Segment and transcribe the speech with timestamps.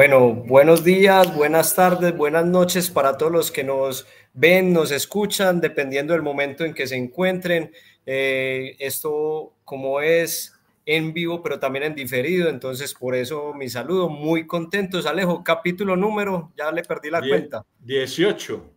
[0.00, 5.60] Bueno, buenos días, buenas tardes, buenas noches para todos los que nos ven, nos escuchan,
[5.60, 7.70] dependiendo del momento en que se encuentren.
[8.06, 14.08] Eh, esto como es en vivo, pero también en diferido, entonces por eso mi saludo,
[14.08, 15.04] muy contentos.
[15.04, 17.66] Alejo, capítulo número, ya le perdí la cuenta.
[17.80, 18.72] 18.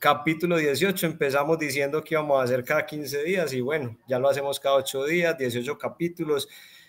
[0.00, 4.28] Capítulo 18, empezamos diciendo que íbamos a hacer cada 15 días y bueno, ya lo
[4.28, 6.48] hacemos cada 8 días, 18 capítulos,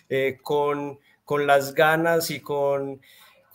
[0.10, 3.00] eh, con, con las ganas y con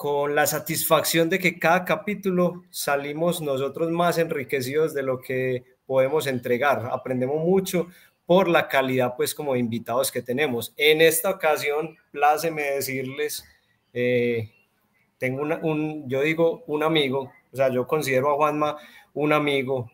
[0.01, 6.27] con la satisfacción de que cada capítulo salimos nosotros más enriquecidos de lo que podemos
[6.27, 6.89] entregar.
[6.91, 7.87] Aprendemos mucho
[8.25, 10.73] por la calidad, pues, como invitados que tenemos.
[10.79, 13.45] En esta ocasión, pláceme decirles,
[13.93, 14.51] eh,
[15.19, 18.79] tengo un, yo digo, un amigo, o sea, yo considero a Juanma
[19.13, 19.91] un amigo,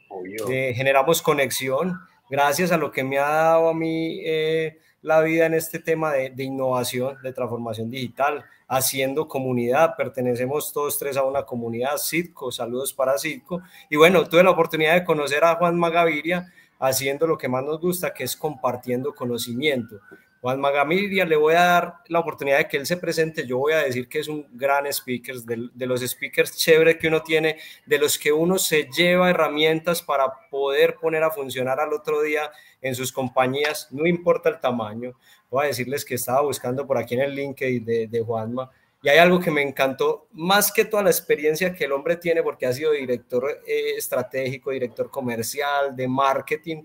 [0.49, 1.99] eh, generamos conexión,
[2.31, 6.13] gracias a lo que me ha dado a mí eh, la vida en este tema
[6.13, 9.95] de, de innovación, de transformación digital haciendo comunidad.
[9.97, 13.63] Pertenecemos todos tres a una comunidad, Citco, saludos para Citco.
[13.91, 17.81] Y bueno, tuve la oportunidad de conocer a Juan Magaviria haciendo lo que más nos
[17.81, 20.01] gusta, que es compartiendo conocimiento.
[20.43, 23.47] Juan Magaviria, le voy a dar la oportunidad de que él se presente.
[23.47, 27.09] Yo voy a decir que es un gran speaker, de, de los speakers chévere que
[27.09, 31.93] uno tiene, de los que uno se lleva herramientas para poder poner a funcionar al
[31.93, 35.17] otro día en sus compañías, no importa el tamaño.
[35.51, 38.71] Voy a decirles que estaba buscando por aquí en el LinkedIn de, de Juanma
[39.07, 42.43] y hay algo que me encantó, más que toda la experiencia que el hombre tiene,
[42.43, 46.83] porque ha sido director eh, estratégico, director comercial, de marketing,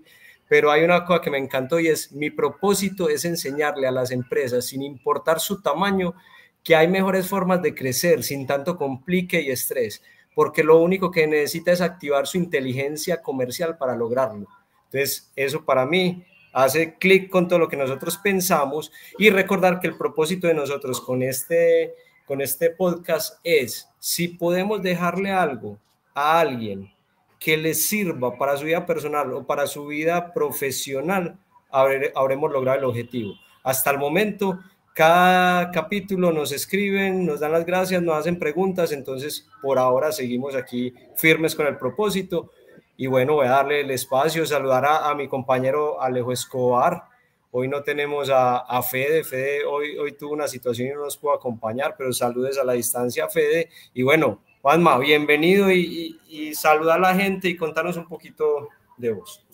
[0.48, 4.10] pero hay una cosa que me encantó y es mi propósito es enseñarle a las
[4.10, 6.14] empresas, sin importar su tamaño,
[6.62, 10.00] que hay mejores formas de crecer sin tanto complique y estrés,
[10.34, 14.46] porque lo único que necesita es activar su inteligencia comercial para lograrlo.
[14.84, 19.88] Entonces, eso para mí hace clic con todo lo que nosotros pensamos y recordar que
[19.88, 21.94] el propósito de nosotros con este,
[22.26, 25.78] con este podcast es, si podemos dejarle algo
[26.14, 26.90] a alguien
[27.38, 31.38] que le sirva para su vida personal o para su vida profesional,
[31.70, 33.34] habremos logrado el objetivo.
[33.64, 34.60] Hasta el momento,
[34.94, 40.54] cada capítulo nos escriben, nos dan las gracias, nos hacen preguntas, entonces por ahora seguimos
[40.54, 42.50] aquí firmes con el propósito
[42.96, 47.04] y bueno, voy a darle el espacio, saludar a, mi compañero Alejo Escobar.
[47.50, 51.16] Hoy no tenemos a, a, Fede, Fede hoy, hoy tuvo una situación y no nos
[51.16, 53.68] pudo acompañar, pero saludes a la distancia, Fede.
[53.92, 59.12] Y bueno, Juanma, bienvenido y, y, saluda a la gente y contanos un poquito de
[59.12, 59.44] vos.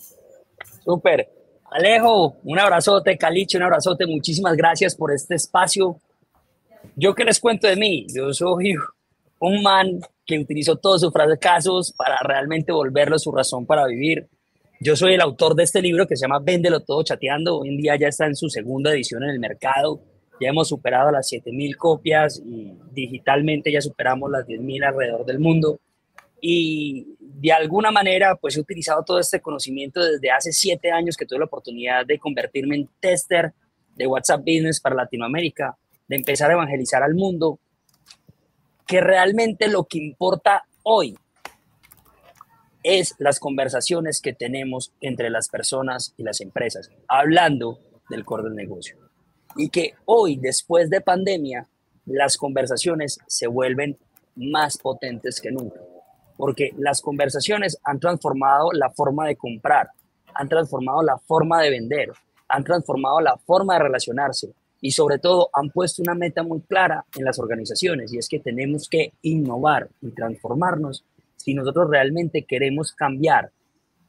[0.83, 1.29] Súper.
[1.71, 5.99] Alejo, un abrazote, Caliche, un abrazote, muchísimas gracias por este espacio.
[6.95, 8.75] Yo que les cuento de mí, yo soy
[9.39, 14.27] un man que utilizó todos sus fracasos para realmente volverlo su razón para vivir.
[14.79, 17.59] Yo soy el autor de este libro que se llama Véndelo todo chateando.
[17.59, 20.01] Hoy en día ya está en su segunda edición en el mercado.
[20.39, 25.79] Ya hemos superado las 7000 copias y digitalmente ya superamos las 10000 alrededor del mundo.
[26.41, 31.25] Y de alguna manera, pues he utilizado todo este conocimiento desde hace siete años que
[31.25, 33.53] tuve la oportunidad de convertirme en tester
[33.95, 35.77] de WhatsApp Business para Latinoamérica,
[36.07, 37.59] de empezar a evangelizar al mundo
[38.89, 41.15] que realmente lo que importa hoy
[42.81, 47.77] es las conversaciones que tenemos entre las personas y las empresas, hablando
[48.09, 48.97] del core del negocio.
[49.55, 51.67] Y que hoy, después de pandemia,
[52.07, 53.95] las conversaciones se vuelven
[54.35, 55.79] más potentes que nunca.
[56.35, 59.91] Porque las conversaciones han transformado la forma de comprar,
[60.33, 62.11] han transformado la forma de vender,
[62.47, 67.05] han transformado la forma de relacionarse, y sobre todo han puesto una meta muy clara
[67.17, 71.03] en las organizaciones y es que tenemos que innovar y transformarnos
[71.37, 73.51] si nosotros realmente queremos cambiar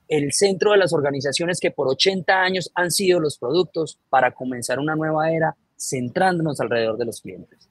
[0.09, 4.79] el centro de las organizaciones que por 80 años han sido los productos para comenzar
[4.81, 7.69] una nueva era centrándonos alrededor de los clientes.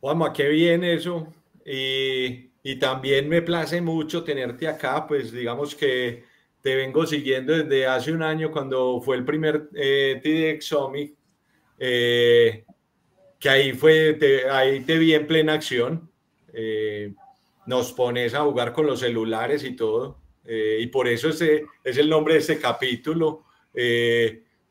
[0.00, 1.26] Juanma, qué bien eso.
[1.66, 6.24] Y, y también me place mucho tenerte acá, pues digamos que
[6.62, 11.14] te vengo siguiendo desde hace un año cuando fue el primer eh, TDX Summit
[11.80, 12.64] eh,
[13.38, 16.10] que ahí fue, te, ahí te vi en plena acción.
[16.52, 17.14] Eh,
[17.66, 20.18] nos pones a jugar con los celulares y todo.
[20.44, 23.44] Eh, y por eso ese es el nombre de este capítulo.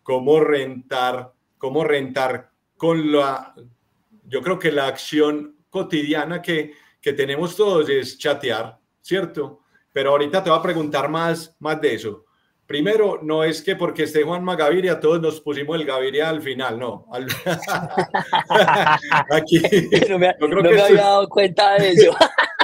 [0.03, 3.55] cómo rentar, cómo rentar con la,
[4.25, 9.61] yo creo que la acción cotidiana que, que tenemos todos es chatear, ¿cierto?
[9.91, 12.25] Pero ahorita te voy a preguntar más, más de eso.
[12.69, 16.77] Primero, no es que porque esté Juan Magaviria todos nos pusimos el Gaviria al final,
[16.77, 17.07] no.
[19.31, 19.59] Aquí,
[20.07, 22.15] no me, no me había dado cuenta de eso.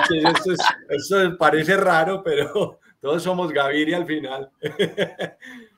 [0.90, 4.52] eso, parece raro, pero todos somos Gaviria al final.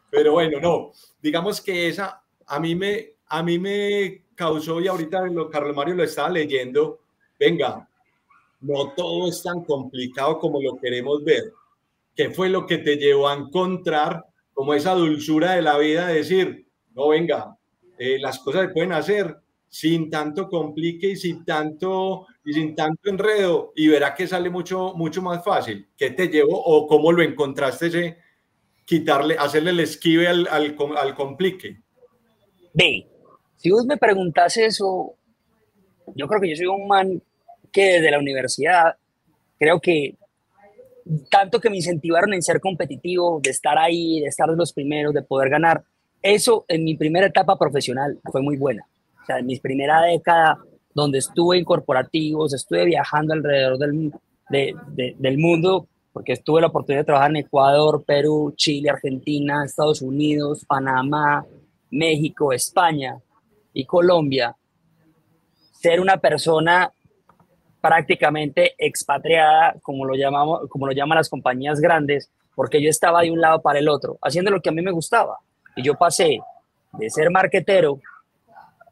[0.09, 0.91] pero bueno, no.
[1.21, 5.95] Digamos que esa a mí me, a mí me causó, y ahorita lo, Carlos Mario
[5.95, 6.99] lo estaba leyendo,
[7.39, 7.87] venga,
[8.59, 11.53] no todo es tan complicado como lo queremos ver.
[12.17, 16.67] ¿Qué fue lo que te llevó a encontrar como esa dulzura de la vida, decir,
[16.95, 17.55] no, venga,
[17.99, 19.37] eh, las cosas se pueden hacer
[19.69, 24.93] sin tanto complique y sin tanto, y sin tanto enredo y verá que sale mucho,
[24.95, 25.87] mucho más fácil.
[25.95, 28.17] ¿Qué te llevó o cómo lo encontraste ese
[28.83, 31.81] quitarle, hacerle el esquive al, al, al complique?
[32.73, 33.07] Ve,
[33.57, 35.13] si vos me preguntas eso,
[36.15, 37.21] yo creo que yo soy un man
[37.71, 38.95] que desde la universidad
[39.59, 40.15] creo que
[41.29, 45.13] tanto que me incentivaron en ser competitivo, de estar ahí, de estar de los primeros,
[45.13, 45.83] de poder ganar,
[46.21, 48.85] eso en mi primera etapa profesional fue muy buena.
[49.21, 50.57] O sea, en mi primera década,
[50.93, 54.11] donde estuve en corporativos, estuve viajando alrededor del,
[55.17, 60.65] del mundo, porque tuve la oportunidad de trabajar en Ecuador, Perú, Chile, Argentina, Estados Unidos,
[60.67, 61.45] Panamá,
[61.91, 63.19] México, España
[63.73, 64.55] y Colombia.
[65.73, 66.91] Ser una persona
[67.81, 73.31] prácticamente expatriada, como lo, llamamos, como lo llaman las compañías grandes, porque yo estaba de
[73.31, 75.37] un lado para el otro, haciendo lo que a mí me gustaba.
[75.75, 76.39] Y yo pasé
[76.93, 77.99] de ser marquetero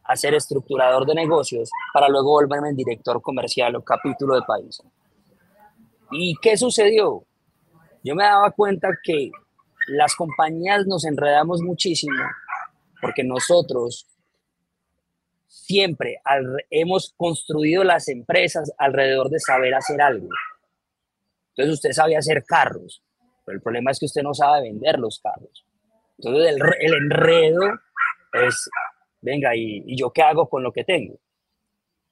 [0.04, 4.82] a ser estructurador de negocios para luego volverme en director comercial o capítulo de país.
[6.12, 7.24] ¿Y qué sucedió?
[8.04, 9.32] Yo me daba cuenta que
[9.88, 12.16] las compañías nos enredamos muchísimo
[13.02, 14.06] porque nosotros
[15.56, 16.18] siempre
[16.70, 20.28] hemos construido las empresas alrededor de saber hacer algo.
[21.50, 23.02] Entonces usted sabe hacer carros,
[23.46, 25.66] pero el problema es que usted no sabe vender los carros.
[26.18, 27.64] Entonces el, enredo
[28.34, 28.70] es,
[29.22, 31.16] venga, ¿y, yo qué hago con lo que tengo?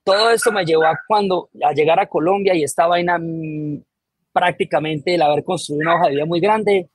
[0.05, 3.83] Todo esto me llevó a, cuando, a llegar a Colombia y esta vaina mm,
[4.31, 6.89] prácticamente el haber construido una hoja de vida muy grande,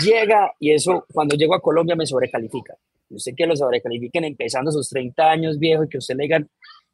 [0.00, 2.76] llega y eso cuando llego a Colombia me sobrecalifica
[3.14, 6.50] usted que lo sobrecalifiquen empezando sus 30 años viejo y que usted le digan,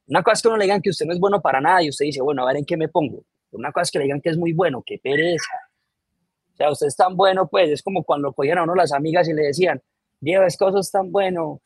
[0.06, 1.90] una cosa es que uno le digan que usted no es bueno para nada y
[1.90, 3.24] usted dice, bueno, a ver en qué me pongo.
[3.50, 5.52] Una cosa es que le digan que es muy bueno, que pereza.
[6.54, 9.28] O sea, usted es tan bueno, pues es como cuando cogían a uno las amigas
[9.28, 9.80] y le decían,
[10.20, 11.60] Diego, es que sos tan bueno,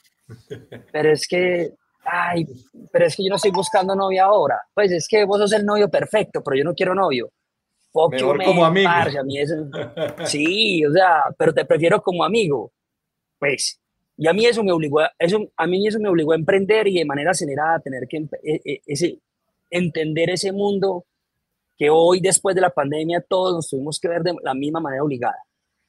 [0.92, 1.72] pero es que,
[2.04, 2.46] ay,
[2.92, 4.60] pero es que yo no estoy buscando novia ahora.
[4.74, 7.30] Pues es que vos sos el novio perfecto, pero yo no quiero novio.
[7.94, 8.90] Mejor como amigo.
[10.24, 12.72] sí, o sea, pero te prefiero como amigo.
[13.38, 13.81] Pues
[14.22, 16.86] y a mí eso me obligó, a, eso, a mí eso me obligó a emprender
[16.86, 19.18] y de manera acelerada a tener que e, e, ese,
[19.68, 21.06] entender ese mundo
[21.76, 25.02] que hoy después de la pandemia todos nos tuvimos que ver de la misma manera
[25.02, 25.38] obligada.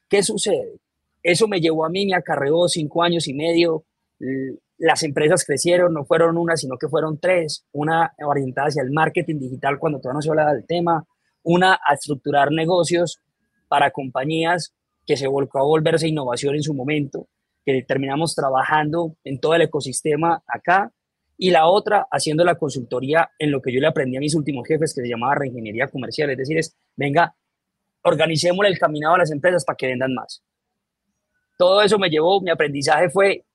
[0.10, 0.80] ¿Qué sucede?
[1.22, 3.86] Eso me llevó a mí, me acarreó cinco años y medio.
[4.80, 7.68] Las empresas crecieron, no fueron una, sino que fueron tres.
[7.72, 11.06] Una orientada hacia el marketing digital cuando todavía no se hablaba del tema.
[11.44, 13.20] Una a estructurar negocios
[13.68, 14.74] para compañías
[15.06, 17.28] que se volcó a volverse innovación en su momento
[17.66, 20.92] que terminamos trabajando en todo el ecosistema acá,
[21.38, 24.68] y la otra haciendo la consultoría en lo que yo le aprendí a mis últimos
[24.68, 27.36] jefes, que se llamaba reingeniería comercial, es decir, es, venga,
[28.04, 30.44] organicemos el caminado a las empresas para que vendan más.
[31.58, 33.46] Todo eso me llevó, mi aprendizaje fue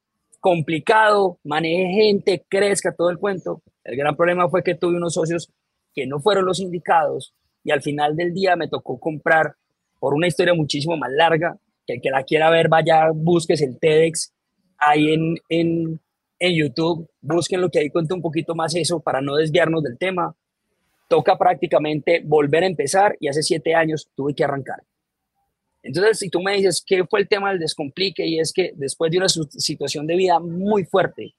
[0.40, 3.62] complicado, maneje gente, crezca, todo el cuento.
[3.84, 5.52] El gran problema fue que tuve unos socios
[5.94, 9.54] que no fueron los indicados y al final del día me tocó comprar,
[9.98, 13.78] por una historia muchísimo más larga, que el que la quiera ver, vaya, busques el
[13.78, 14.34] TEDx
[14.76, 16.00] ahí en, en,
[16.38, 19.96] en YouTube, busquen lo que ahí cuenta un poquito más eso para no desviarnos del
[19.96, 20.36] tema.
[21.08, 24.82] Toca prácticamente volver a empezar y hace siete años tuve que arrancar.
[25.82, 28.26] Entonces, si tú me dices, ¿qué fue el tema del descomplique?
[28.26, 31.34] Y es que después de una situación de vida muy fuerte,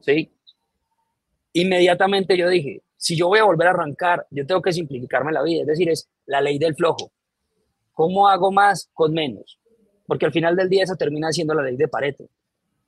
[0.00, 0.32] ¿sí?
[1.52, 5.42] Inmediatamente yo dije, si yo voy a volver a arrancar, yo tengo que simplificarme la
[5.42, 5.60] vida.
[5.60, 7.12] Es decir, es la ley del flojo.
[7.92, 9.60] ¿Cómo hago más con menos?
[10.06, 12.28] Porque al final del día esa termina siendo la ley de Pareto.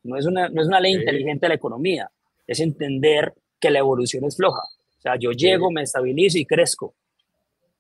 [0.02, 2.10] No es una, no es una ley inteligente de la economía,
[2.46, 4.62] es entender que la evolución es floja.
[4.98, 6.94] O sea, yo llego, me estabilizo y crezco.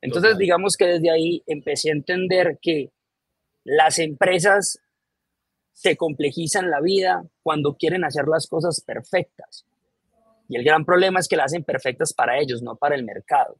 [0.00, 2.90] Entonces, digamos que desde ahí empecé a entender que
[3.64, 4.80] las empresas
[5.72, 9.66] se complejizan la vida cuando quieren hacer las cosas perfectas.
[10.48, 13.56] Y el gran problema es que las hacen perfectas para ellos, no para el mercado.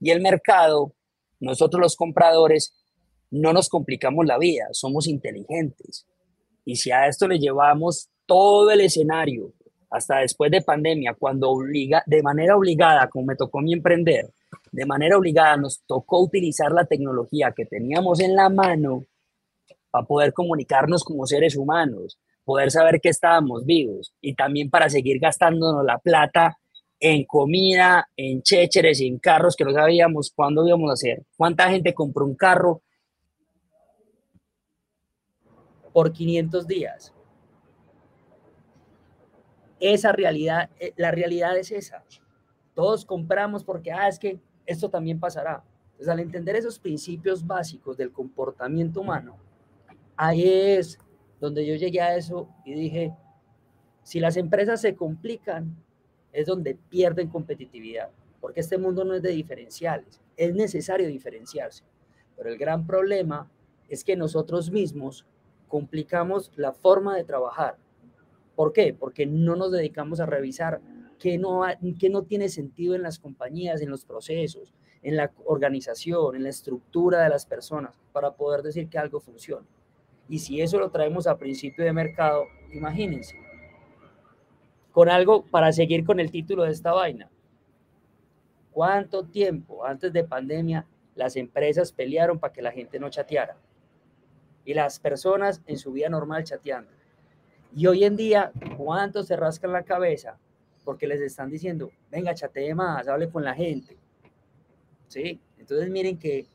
[0.00, 0.92] Y el mercado,
[1.38, 2.74] nosotros los compradores,
[3.32, 6.06] no nos complicamos la vida, somos inteligentes.
[6.64, 9.52] Y si a esto le llevamos todo el escenario,
[9.90, 14.30] hasta después de pandemia, cuando obliga, de manera obligada, como me tocó mí emprender,
[14.70, 19.04] de manera obligada nos tocó utilizar la tecnología que teníamos en la mano
[19.90, 25.18] para poder comunicarnos como seres humanos, poder saber que estábamos vivos y también para seguir
[25.18, 26.58] gastándonos la plata
[27.00, 31.22] en comida, en chécheres en carros que no sabíamos cuándo íbamos a hacer.
[31.36, 32.82] ¿Cuánta gente compró un carro
[35.92, 37.12] por 500 días.
[39.80, 42.04] Esa realidad, eh, la realidad es esa.
[42.74, 45.62] todos compramos porque, ah, es que esto también pasará.
[45.84, 49.36] Entonces, al entender esos principios básicos del comportamiento humano,
[50.16, 50.98] ahí es
[51.38, 53.12] donde yo llegué a eso y dije,
[54.02, 55.76] si las empresas se complican,
[56.32, 61.84] es donde pierden competitividad, porque este mundo no es de diferenciales, es necesario diferenciarse.
[62.36, 63.50] Pero el gran problema
[63.88, 65.26] es que nosotros mismos
[65.72, 67.78] complicamos la forma de trabajar.
[68.54, 68.92] ¿Por qué?
[68.92, 70.82] Porque no nos dedicamos a revisar
[71.18, 71.62] qué no,
[71.98, 76.50] qué no tiene sentido en las compañías, en los procesos, en la organización, en la
[76.50, 79.66] estructura de las personas, para poder decir que algo funciona.
[80.28, 83.34] Y si eso lo traemos a principio de mercado, imagínense,
[84.90, 87.30] con algo para seguir con el título de esta vaina.
[88.72, 93.56] ¿Cuánto tiempo antes de pandemia las empresas pelearon para que la gente no chateara?
[94.64, 96.90] Y las personas en su vida normal chateando.
[97.74, 100.38] Y hoy en día, ¿cuántos se rascan la cabeza?
[100.84, 103.96] Porque les están diciendo, venga, chatee más, hable con la gente.
[105.08, 105.40] ¿Sí?
[105.58, 106.46] Entonces miren que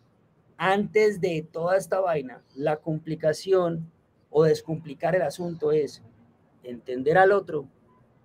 [0.58, 3.92] antes de toda esta vaina, la complicación
[4.30, 6.02] o descomplicar el asunto es
[6.64, 7.68] entender al otro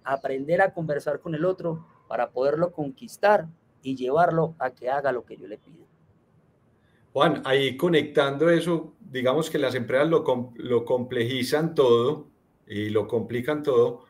[0.04, 3.48] aprender a conversar con el otro para poderlo conquistar
[3.82, 5.86] y llevarlo a que haga lo que yo le pido.
[7.12, 12.28] Juan, ahí conectando eso, digamos que las empresas lo, lo complejizan todo
[12.66, 14.04] y lo complican todo.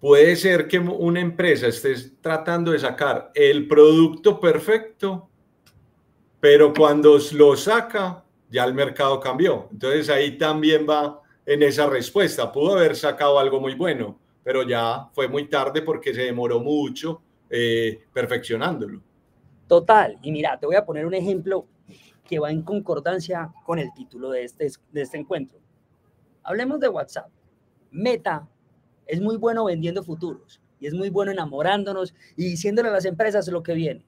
[0.00, 5.28] Puede ser que una empresa esté tratando de sacar el producto perfecto,
[6.40, 9.68] pero cuando lo saca, ya el mercado cambió.
[9.72, 12.50] Entonces ahí también va en esa respuesta.
[12.52, 17.20] Pudo haber sacado algo muy bueno, pero ya fue muy tarde porque se demoró mucho
[17.50, 19.00] eh, perfeccionándolo.
[19.66, 21.66] Total, y mira, te voy a poner un ejemplo
[22.28, 25.58] que va en concordancia con el título de este, de este encuentro.
[26.42, 27.30] Hablemos de WhatsApp.
[27.90, 28.48] Meta
[29.06, 33.48] es muy bueno vendiendo futuros y es muy bueno enamorándonos y diciéndole a las empresas
[33.48, 34.04] lo que viene.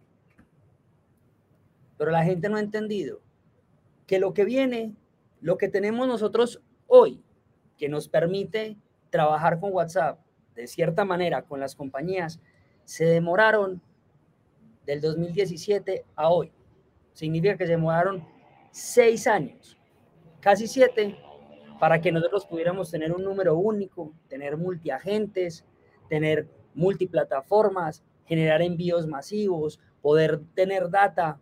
[1.96, 3.20] Pero la gente no ha entendido
[4.06, 4.94] que lo que viene,
[5.40, 7.22] lo que tenemos nosotros hoy,
[7.76, 8.76] que nos permite
[9.10, 10.20] trabajar con WhatsApp,
[10.54, 12.40] de cierta manera con las compañías
[12.84, 13.82] se demoraron
[14.86, 16.52] del 2017 a hoy.
[17.18, 18.24] Significa que se demoraron
[18.70, 19.76] seis años,
[20.38, 21.18] casi siete,
[21.80, 25.64] para que nosotros pudiéramos tener un número único, tener multiagentes,
[26.08, 31.40] tener multiplataformas, generar envíos masivos, poder tener data.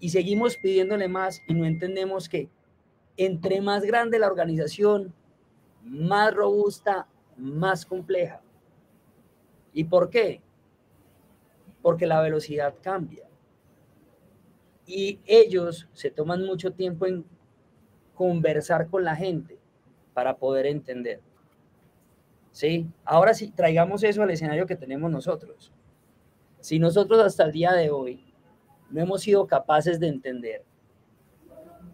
[0.00, 2.50] Y seguimos pidiéndole más y no entendemos que
[3.16, 5.14] entre más grande la organización,
[5.84, 8.42] más robusta más compleja.
[9.72, 10.42] ¿Y por qué?
[11.82, 13.28] Porque la velocidad cambia.
[14.94, 17.24] Y ellos se toman mucho tiempo en
[18.14, 19.58] conversar con la gente
[20.12, 21.20] para poder entender.
[22.50, 22.86] ¿Sí?
[23.06, 25.72] Ahora sí, traigamos eso al escenario que tenemos nosotros.
[26.60, 28.34] Si nosotros hasta el día de hoy
[28.90, 30.62] no hemos sido capaces de entender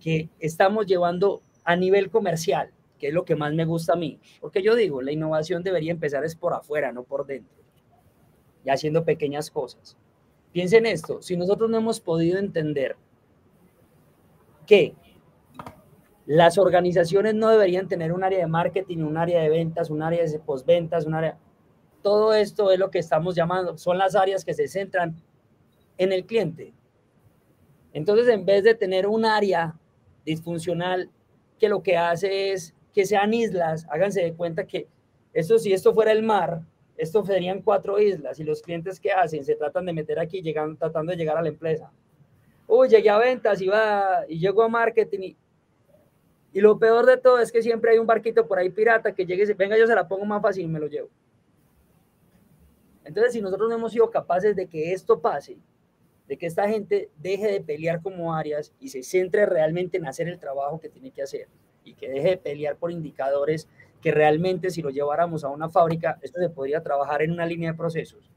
[0.01, 4.19] que estamos llevando a nivel comercial que es lo que más me gusta a mí.
[4.41, 7.63] Porque yo digo, la innovación debería empezar es por afuera, no por dentro.
[8.65, 9.97] Y haciendo pequeñas cosas.
[10.53, 12.97] Piensen esto, si nosotros no hemos podido entender
[14.67, 14.95] que
[16.27, 20.25] las organizaciones no deberían tener un área de marketing, un área de ventas, un área
[20.25, 21.39] de postventas, un área...
[22.03, 25.17] Todo esto es lo que estamos llamando, son las áreas que se centran
[25.97, 26.73] en el cliente.
[27.93, 29.75] Entonces, en vez de tener un área
[30.25, 31.11] disfuncional
[31.59, 34.87] que lo que hace es que sean islas, háganse de cuenta que
[35.33, 36.63] esto, si esto fuera el mar,
[36.99, 40.77] esto serían cuatro islas y los clientes que hacen se tratan de meter aquí, llegan,
[40.77, 41.91] tratando de llegar a la empresa.
[42.67, 45.37] Uy, llegué a ventas y, va, y llego a marketing y,
[46.53, 49.25] y lo peor de todo es que siempre hay un barquito por ahí pirata que
[49.25, 51.09] llegue y venga, yo se la pongo más fácil y me lo llevo.
[53.05, 55.57] Entonces, si nosotros no hemos sido capaces de que esto pase,
[56.27, 60.29] de que esta gente deje de pelear como áreas y se centre realmente en hacer
[60.29, 61.49] el trabajo que tiene que hacer,
[61.85, 63.69] y que deje de pelear por indicadores
[64.01, 67.73] que realmente si lo lleváramos a una fábrica, esto se podría trabajar en una línea
[67.73, 68.31] de procesos.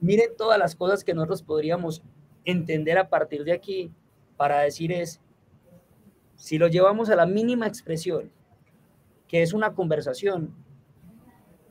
[0.00, 2.02] Miren todas las cosas que nosotros podríamos
[2.44, 3.90] entender a partir de aquí
[4.36, 5.20] para decir es,
[6.36, 8.30] si lo llevamos a la mínima expresión,
[9.26, 10.54] que es una conversación,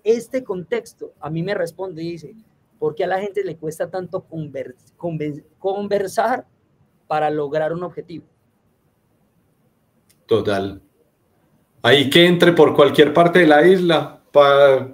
[0.04, 2.36] este contexto a mí me responde y dice,
[2.80, 4.26] ¿por qué a la gente le cuesta tanto
[5.58, 6.46] conversar
[7.08, 8.26] para lograr un objetivo?
[10.26, 10.82] Total.
[11.82, 14.94] Ahí que entre por cualquier parte de la isla para,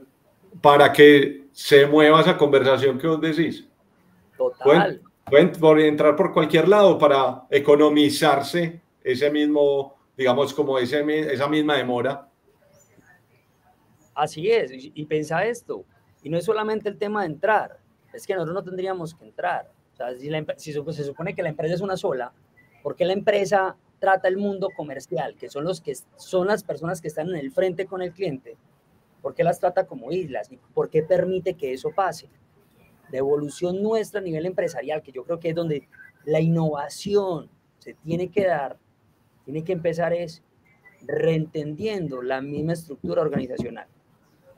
[0.62, 3.68] para que se mueva esa conversación que vos decís.
[4.38, 5.02] Total.
[5.30, 11.78] Pueden, por entrar por cualquier lado para economizarse ese mismo, digamos, como ese, esa misma
[11.78, 12.28] demora.
[14.14, 14.72] Así es.
[14.74, 15.86] Y, pensa esto.
[16.22, 17.80] Y no es solamente el tema de entrar,
[18.14, 19.72] es que nosotros no tendríamos que entrar.
[19.94, 22.34] O sea, si, si se supone que la empresa es una sola,
[22.84, 27.00] ¿por qué la empresa trata el mundo comercial, que son, los que son las personas
[27.02, 28.58] que están en el frente con el cliente?
[29.22, 30.52] ¿Por qué las trata como islas?
[30.52, 32.28] ¿Y por qué permite que eso pase?
[33.12, 35.88] La evolución nuestra a nivel empresarial, que yo creo que es donde
[36.26, 38.80] la innovación se tiene que dar,
[39.46, 40.44] tiene que empezar es
[41.02, 43.88] reentendiendo la misma estructura organizacional.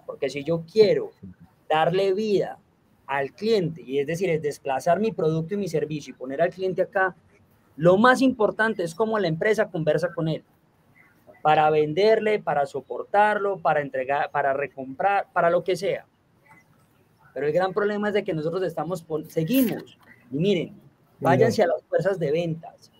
[0.05, 1.11] Porque si yo quiero
[1.69, 2.59] darle vida
[3.07, 6.49] al cliente, y es decir, es desplazar mi producto y mi servicio y poner al
[6.49, 7.15] cliente acá,
[7.75, 10.43] lo más importante es cómo la empresa conversa con él
[11.43, 16.05] para venderle, para soportarlo, para entregar, para recomprar, para lo que sea.
[17.33, 19.97] Pero el gran problema es de que nosotros estamos, seguimos.
[20.31, 20.79] Y miren,
[21.19, 22.91] váyanse a las fuerzas de ventas.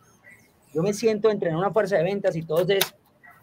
[0.74, 2.94] Yo me siento entre una fuerza de ventas y todos es,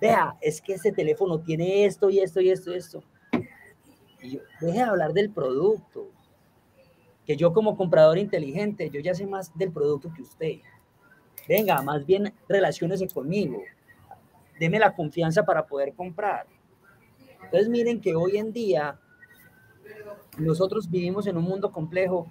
[0.00, 3.02] vea, es que este teléfono tiene esto y esto y esto y esto.
[4.20, 6.10] Y yo, deje de hablar del producto.
[7.25, 10.56] Que yo como comprador inteligente, yo ya sé más del producto que usted.
[11.49, 13.62] Venga, más bien relaciónese conmigo.
[14.59, 16.47] Deme la confianza para poder comprar.
[17.44, 18.99] Entonces miren que hoy en día
[20.38, 22.30] nosotros vivimos en un mundo complejo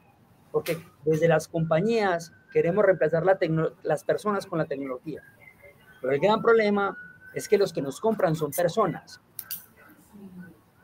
[0.52, 3.38] porque desde las compañías queremos reemplazar la
[3.84, 5.22] las personas con la tecnología.
[6.02, 6.98] Pero el gran problema
[7.34, 9.22] es que los que nos compran son personas.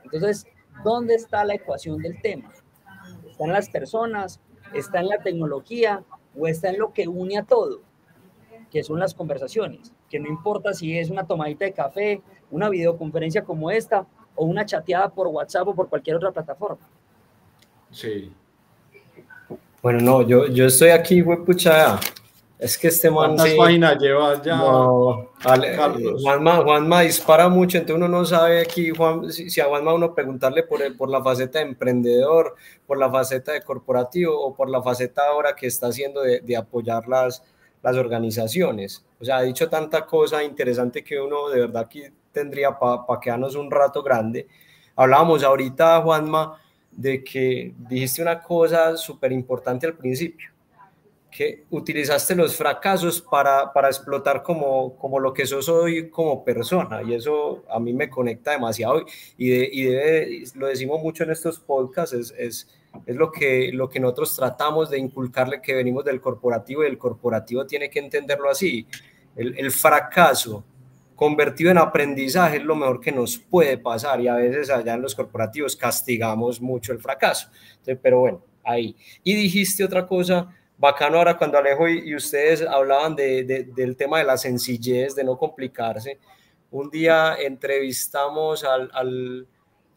[0.04, 0.46] Entonces,
[0.84, 2.52] ¿dónde está la ecuación del tema?
[3.28, 4.40] ¿Está en las personas?
[4.74, 6.04] ¿Está en la tecnología?
[6.38, 7.82] ¿O está en lo que une a todo?
[8.72, 9.94] Que son las conversaciones.
[10.10, 14.06] Que no importa si es una tomadita de café, una videoconferencia como esta,
[14.36, 16.88] o una chateada por WhatsApp o por cualquier otra plataforma.
[17.92, 18.32] Sí.
[19.82, 22.00] Bueno, no, yo, yo estoy aquí, pucha,
[22.58, 23.36] es que este man.
[23.36, 24.58] ¿Cuántas páginas llevas ya?
[24.58, 25.30] No,
[26.24, 30.64] Juanma, Juanma, dispara mucho, entonces uno no sabe aquí, Juan, si, a Juanma uno preguntarle
[30.64, 32.56] por, el, por la faceta de emprendedor,
[32.88, 36.58] por la faceta de corporativo o por la faceta ahora que está haciendo de, de
[36.58, 37.44] apoyar las,
[37.86, 39.06] las organizaciones.
[39.20, 43.20] O sea, ha dicho tanta cosa interesante que uno de verdad aquí tendría para pa
[43.20, 44.48] quedarnos un rato grande.
[44.96, 50.50] Hablábamos ahorita, Juanma, de que dijiste una cosa súper importante al principio,
[51.30, 57.04] que utilizaste los fracasos para, para explotar como, como lo que sos hoy como persona,
[57.04, 59.06] y eso a mí me conecta demasiado,
[59.38, 62.68] y, y lo decimos mucho en estos podcasts, es,
[63.06, 66.98] es, lo, que, lo que nosotros tratamos de inculcarle que venimos del corporativo, y el
[66.98, 68.88] corporativo tiene que entenderlo así,
[69.36, 70.64] el, el fracaso
[71.16, 75.02] convertido en aprendizaje es lo mejor que nos puede pasar y a veces allá en
[75.02, 77.50] los corporativos castigamos mucho el fracaso.
[78.02, 78.96] pero bueno, ahí.
[79.24, 84.26] Y dijiste otra cosa bacano ahora cuando Alejo y, ustedes hablaban de, del tema de
[84.26, 86.20] la sencillez, de no complicarse.
[86.72, 89.48] Un día entrevistamos al, al,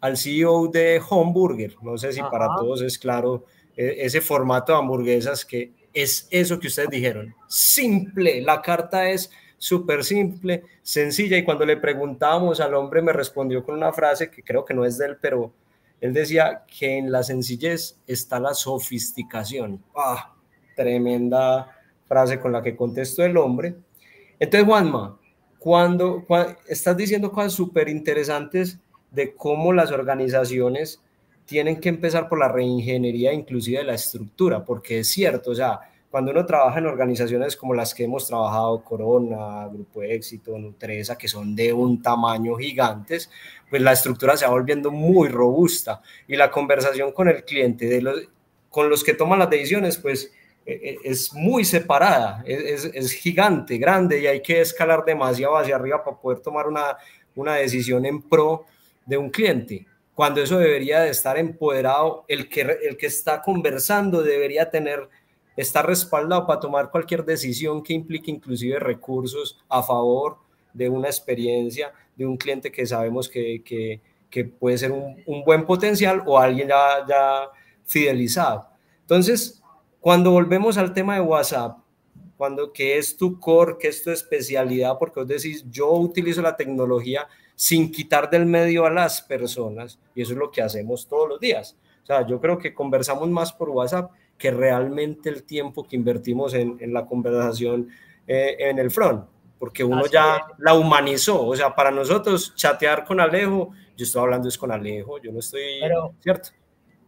[0.01, 3.45] al CEO de Homeburger, no sé si para todos es claro
[3.77, 9.31] e, ese formato de hamburguesas que es eso que ustedes dijeron, simple, la carta es
[9.57, 14.43] súper simple, sencilla, y cuando le preguntamos al hombre me respondió con una frase que
[14.43, 15.53] creo que no es de él, pero
[16.01, 19.83] él decía que en la sencillez está la sofisticación.
[19.97, 20.35] ¡Ah!
[20.77, 23.75] Tremenda frase con la que contestó el hombre.
[24.39, 25.19] Entonces, Juanma,
[25.59, 26.25] cuando,
[26.69, 28.79] estás diciendo cosas súper interesantes
[29.11, 31.01] de cómo las organizaciones
[31.47, 35.81] tienen que empezar por la reingeniería inclusive de la estructura, porque es cierto, o sea,
[36.11, 41.29] cuando uno trabaja en organizaciones como las que hemos trabajado, Corona, Grupo Éxito, Nutresa, que
[41.29, 43.31] son de un tamaño gigantes,
[43.69, 48.01] pues la estructura se va volviendo muy robusta y la conversación con el cliente, de
[48.01, 48.23] los,
[48.71, 50.33] con los que toman las decisiones, pues
[50.65, 55.77] e, e, es muy separada, es, es, gigante, grande y hay que escalar demasiado hacia
[55.77, 56.97] arriba para poder tomar una,
[57.35, 58.65] una decisión en pro
[59.09, 59.87] de un cliente
[60.19, 65.09] cuando eso debería de estar empoderado, el que, el que está conversando debería tener
[65.57, 70.39] está respaldado para tomar cualquier decisión que implique inclusive recursos a favor
[70.73, 75.45] de una experiencia de un cliente que sabemos que, que, que puede ser un, un,
[75.45, 77.43] buen potencial o alguien ya, ya
[77.85, 78.67] fidelizado.
[79.03, 79.63] Entonces,
[80.01, 81.79] cuando volvemos al tema de WhatsApp,
[82.37, 86.57] cuando que es tu core, que es tu especialidad, porque vos decís, yo utilizo la
[86.57, 91.29] tecnología sin quitar del medio a las personas, y eso es lo que hacemos todos
[91.29, 91.77] los días.
[92.05, 96.55] O sea, yo creo que conversamos más por WhatsApp que realmente el tiempo que invertimos
[96.55, 97.89] en, en la conversación
[98.29, 99.27] eh, en el front,
[99.59, 101.45] porque uno ya la humanizó.
[101.45, 105.41] O sea, para nosotros chatear con Alejo, yo estoy hablando es con Alejo, yo no
[105.41, 105.81] estoy...
[105.81, 106.51] Pero, ¿cierto?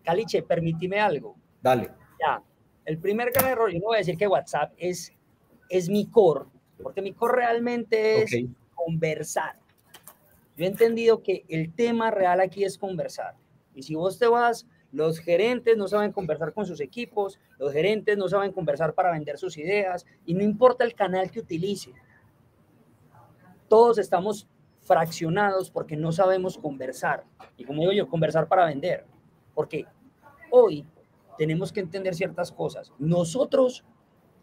[0.03, 1.37] Caliche, permíteme algo.
[1.63, 1.93] Dale.
[2.21, 2.43] Ya,
[2.87, 5.13] el primer gran error, yo no voy a decir que WhatsApp es,
[5.69, 6.47] es mi core,
[6.83, 8.35] porque mi core realmente es
[8.75, 9.60] conversar.
[10.61, 13.35] Yo he entendido que el tema real aquí es conversar.
[13.75, 18.19] Y si vos te vas Los gerentes no saben conversar con sus equipos, los gerentes
[18.19, 21.95] no saben conversar para vender sus ideas y no importa el canal que utilice.
[23.69, 24.47] Todos estamos
[24.81, 27.25] fraccionados porque no sabemos conversar.
[27.57, 29.07] Y como digo yo, conversar para vender.
[29.55, 29.87] Porque
[30.51, 30.85] hoy
[31.39, 32.93] tenemos que entender ciertas cosas.
[32.99, 33.83] Nosotros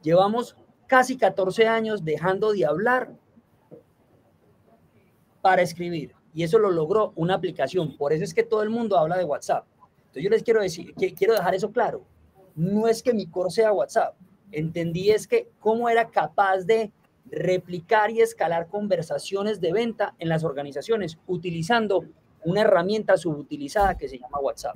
[0.02, 0.56] llevamos
[0.88, 3.12] casi 14 años dejando de hablar
[5.48, 6.14] para escribir.
[6.34, 7.96] Y eso lo logró una aplicación.
[7.96, 9.66] Por eso es que todo el mundo habla de WhatsApp.
[9.98, 12.04] Entonces yo les quiero decir, que quiero dejar eso claro.
[12.54, 14.14] No es que mi core sea WhatsApp.
[14.52, 16.92] Entendí es que cómo era capaz de
[17.32, 22.04] replicar y escalar conversaciones de venta en las organizaciones utilizando
[22.44, 24.76] una herramienta subutilizada que se llama WhatsApp.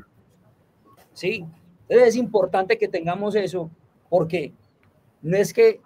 [1.11, 1.45] ¿Sí?
[1.89, 3.69] Entonces es importante que tengamos eso
[4.09, 4.53] porque
[5.21, 5.81] no es que,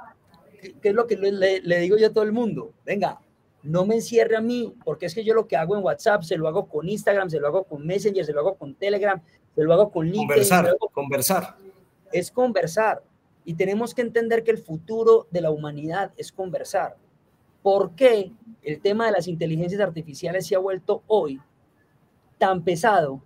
[0.80, 2.71] ¿qué es lo que le, le, digo yo a todo el mundo?
[2.86, 3.19] Venga,
[3.65, 6.38] no me encierre a mí, porque es que yo lo que hago en WhatsApp se
[6.38, 9.19] lo hago con Instagram, se lo hago con Messenger, se lo hago con Telegram,
[9.56, 10.28] se lo hago con LinkedIn.
[10.28, 11.56] Conversar, conversar.
[12.12, 13.04] Es conversar.
[13.43, 16.95] Y tenemos que entender que el futuro de la humanidad es conversar.
[17.63, 21.41] ¿Por qué el tema de las inteligencias artificiales se ha vuelto hoy
[22.38, 23.23] tan pesado?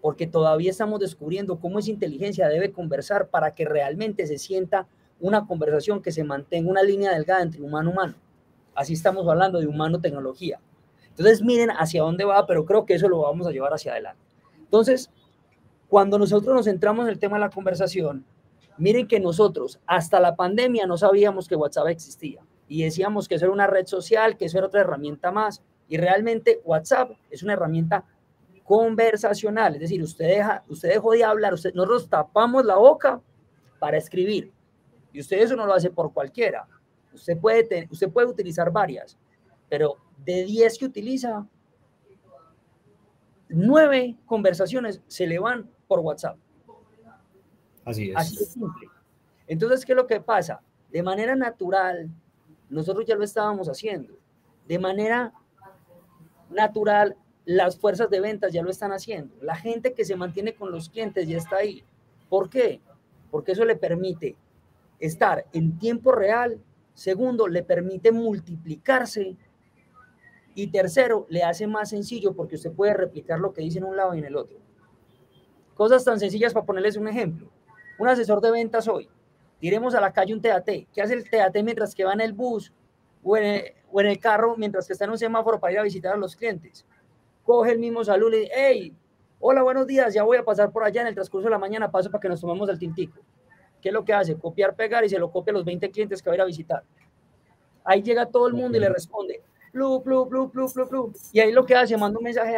[0.00, 4.86] Porque todavía estamos descubriendo cómo esa inteligencia debe conversar para que realmente se sienta
[5.20, 8.23] una conversación que se mantenga una línea delgada entre humano y humano.
[8.74, 10.60] Así estamos hablando de humano-tecnología.
[11.08, 14.22] Entonces miren hacia dónde va, pero creo que eso lo vamos a llevar hacia adelante.
[14.58, 15.10] Entonces,
[15.88, 18.24] cuando nosotros nos centramos en el tema de la conversación,
[18.76, 23.44] Miren que nosotros hasta la pandemia no sabíamos que WhatsApp existía y decíamos que eso
[23.44, 25.62] era una red social, que eso era otra herramienta más.
[25.88, 28.04] Y realmente WhatsApp es una herramienta
[28.64, 33.20] conversacional, es decir, usted, deja, usted dejó de hablar, usted, nosotros tapamos la boca
[33.78, 34.50] para escribir
[35.12, 36.66] y usted eso no lo hace por cualquiera.
[37.14, 39.16] Usted puede, usted puede utilizar varias,
[39.68, 41.46] pero de 10 que utiliza,
[43.48, 46.36] 9 conversaciones se le van por WhatsApp.
[47.84, 48.16] Así es.
[48.16, 48.88] Así simple.
[49.46, 50.60] Entonces, ¿qué es lo que pasa?
[50.90, 52.10] De manera natural,
[52.68, 54.16] nosotros ya lo estábamos haciendo.
[54.66, 55.32] De manera
[56.50, 59.34] natural, las fuerzas de ventas ya lo están haciendo.
[59.42, 61.84] La gente que se mantiene con los clientes ya está ahí.
[62.28, 62.80] ¿Por qué?
[63.30, 64.36] Porque eso le permite
[64.98, 66.58] estar en tiempo real.
[66.94, 69.36] Segundo, le permite multiplicarse.
[70.54, 73.96] Y tercero, le hace más sencillo porque usted puede replicar lo que dice en un
[73.96, 74.58] lado y en el otro.
[75.74, 77.50] Cosas tan sencillas para ponerles un ejemplo
[77.98, 79.08] un asesor de ventas hoy,
[79.60, 82.32] tiremos a la calle un TAT, ¿qué hace el TAT mientras que va en el
[82.32, 82.72] bus
[83.22, 86.16] o en el, carro mientras que está en un semáforo para ir a visitar a
[86.16, 86.84] los clientes?
[87.44, 88.96] Coge el mismo saludo y dice, hey,
[89.38, 91.90] hola, buenos días, ya voy a pasar por allá en el transcurso de la mañana,
[91.90, 93.20] paso para que nos tomemos el tintico.
[93.84, 94.34] ¿Qué es lo que hace?
[94.38, 96.46] Copiar, pegar y se lo copia a los 20 clientes que va a ir a
[96.46, 96.82] visitar.
[97.84, 99.42] Ahí llega todo el mundo y le responde,
[99.72, 101.12] plu, plu, plu, plu, plu, plu.
[101.34, 102.52] Y ahí lo que hace, manda un mensaje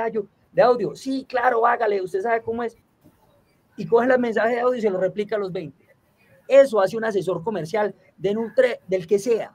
[0.53, 0.95] de audio.
[0.95, 2.77] Sí, claro, hágale, usted sabe cómo es
[3.77, 5.85] y coge el mensaje de audio y se lo replica a los 20.
[6.47, 9.53] Eso hace un asesor comercial de Nutre, del que sea.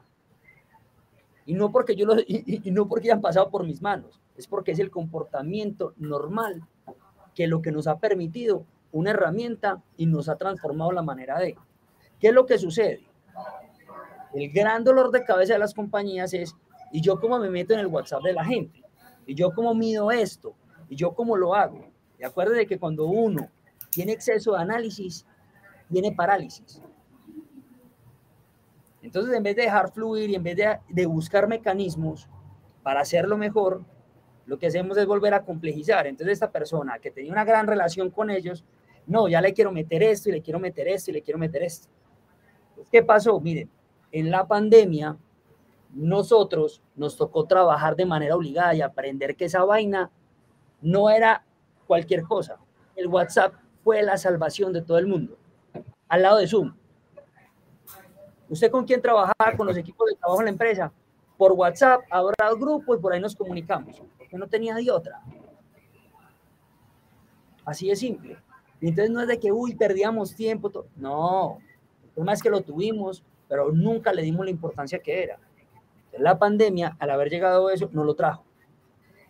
[1.46, 4.72] Y no porque yo lo, y, no porque hayan pasado por mis manos, es porque
[4.72, 6.68] es el comportamiento normal
[7.34, 11.56] que lo que nos ha permitido una herramienta y nos ha transformado la manera de.
[12.20, 13.04] ¿Qué es lo que sucede?
[14.32, 16.54] El gran dolor de cabeza de las compañías es,
[16.92, 18.82] ¿y yo cómo me meto en el WhatsApp de la gente?
[19.26, 20.54] ¿Y yo cómo mido esto?
[20.88, 21.86] ¿Y yo cómo lo hago?
[22.18, 23.48] Y acuérdense que cuando uno
[23.90, 25.26] tiene exceso de análisis,
[25.90, 26.80] tiene parálisis.
[29.02, 30.56] Entonces, en vez de dejar fluir y en vez
[30.88, 32.28] de, buscar mecanismos
[32.82, 33.82] para hacerlo mejor,
[34.46, 36.06] lo que hacemos es volver a complejizar.
[36.06, 38.64] Entonces, esta persona que tenía una gran relación con ellos,
[39.06, 41.62] no, ya le quiero meter esto y le quiero meter esto y le quiero meter
[41.62, 41.88] esto.
[42.90, 43.40] ¿Qué pasó?
[43.40, 43.70] Miren,
[44.10, 45.16] en la pandemia,
[45.94, 50.10] nosotros nos tocó trabajar de manera obligada y aprender que esa vaina
[50.80, 51.44] no era
[51.86, 52.58] cualquier cosa.
[52.96, 55.36] El WhatsApp fue la salvación de todo el mundo,
[56.08, 56.74] al lado de Zoom.
[58.48, 60.92] ¿Usted con quién trabajaba con los equipos de trabajo en la empresa?
[61.38, 65.22] Por WhatsApp, habrá grupo y por ahí nos comunicamos, porque no tenía de otra.
[67.64, 68.36] Así de simple.
[68.88, 70.70] Entonces no es de que, uy, perdíamos tiempo.
[70.96, 71.58] No,
[72.02, 75.38] el problema es que lo tuvimos, pero nunca le dimos la importancia que era.
[76.18, 78.44] La pandemia, al haber llegado a eso, no lo trajo.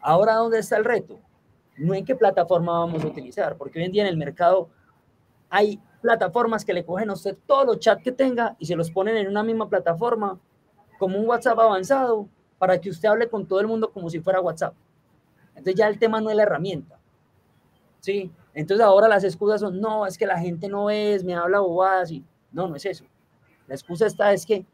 [0.00, 1.20] Ahora, ¿dónde está el reto?
[1.76, 4.68] no en qué plataforma vamos a utilizar, porque hoy en día en el mercado
[5.48, 8.90] hay plataformas que le cogen a usted todos los chats que tenga y se los
[8.90, 10.38] ponen en una misma plataforma,
[10.98, 14.40] como un WhatsApp avanzado, para que usted hable con todo el mundo como si fuera
[14.40, 14.74] WhatsApp.
[15.50, 16.98] Entonces ya el tema no es la herramienta.
[18.00, 18.30] ¿Sí?
[18.54, 22.10] Entonces ahora las excusas son, no, es que la gente no es, me habla bobadas
[22.10, 23.04] y no, no es eso.
[23.66, 24.66] La excusa está es que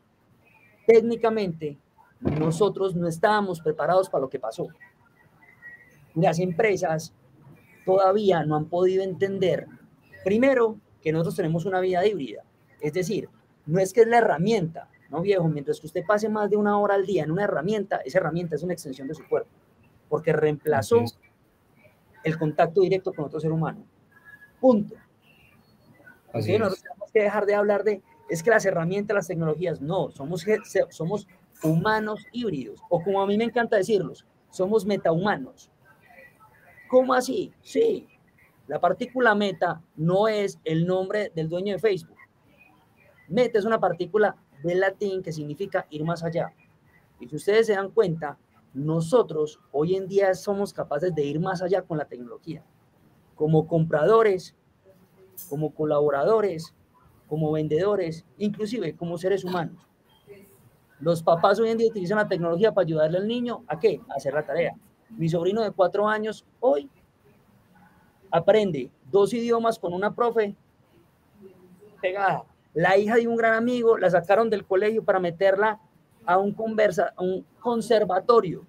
[0.86, 1.78] técnicamente
[2.20, 4.68] nosotros no estábamos preparados para lo que pasó
[6.22, 7.12] las empresas
[7.84, 9.66] todavía no han podido entender,
[10.24, 12.42] primero, que nosotros tenemos una vida híbrida.
[12.80, 13.28] Es decir,
[13.66, 16.78] no es que es la herramienta, no viejo, mientras que usted pase más de una
[16.78, 19.50] hora al día en una herramienta, esa herramienta es una extensión de su cuerpo,
[20.08, 21.04] porque reemplazó
[22.24, 23.84] el contacto directo con otro ser humano.
[24.60, 24.94] Punto.
[26.32, 30.10] Así nosotros tenemos que dejar de hablar de, es que las herramientas, las tecnologías, no,
[30.10, 30.44] somos,
[30.90, 31.26] somos
[31.62, 35.70] humanos híbridos, o como a mí me encanta decirlos, somos metahumanos.
[36.88, 37.52] ¿Cómo así?
[37.62, 38.08] Sí,
[38.66, 42.16] la partícula meta no es el nombre del dueño de Facebook.
[43.28, 46.52] Meta es una partícula del latín que significa ir más allá.
[47.20, 48.38] Y si ustedes se dan cuenta,
[48.74, 52.64] nosotros hoy en día somos capaces de ir más allá con la tecnología.
[53.34, 54.54] Como compradores,
[55.48, 56.74] como colaboradores,
[57.28, 59.86] como vendedores, inclusive como seres humanos.
[61.00, 64.00] Los papás hoy en día utilizan la tecnología para ayudarle al niño a qué?
[64.08, 64.74] A hacer la tarea.
[65.10, 66.90] Mi sobrino de cuatro años hoy
[68.30, 70.56] aprende dos idiomas con una profe
[72.00, 72.44] pegada.
[72.74, 75.80] La hija de un gran amigo la sacaron del colegio para meterla
[76.28, 78.66] a un, conversa, a un conservatorio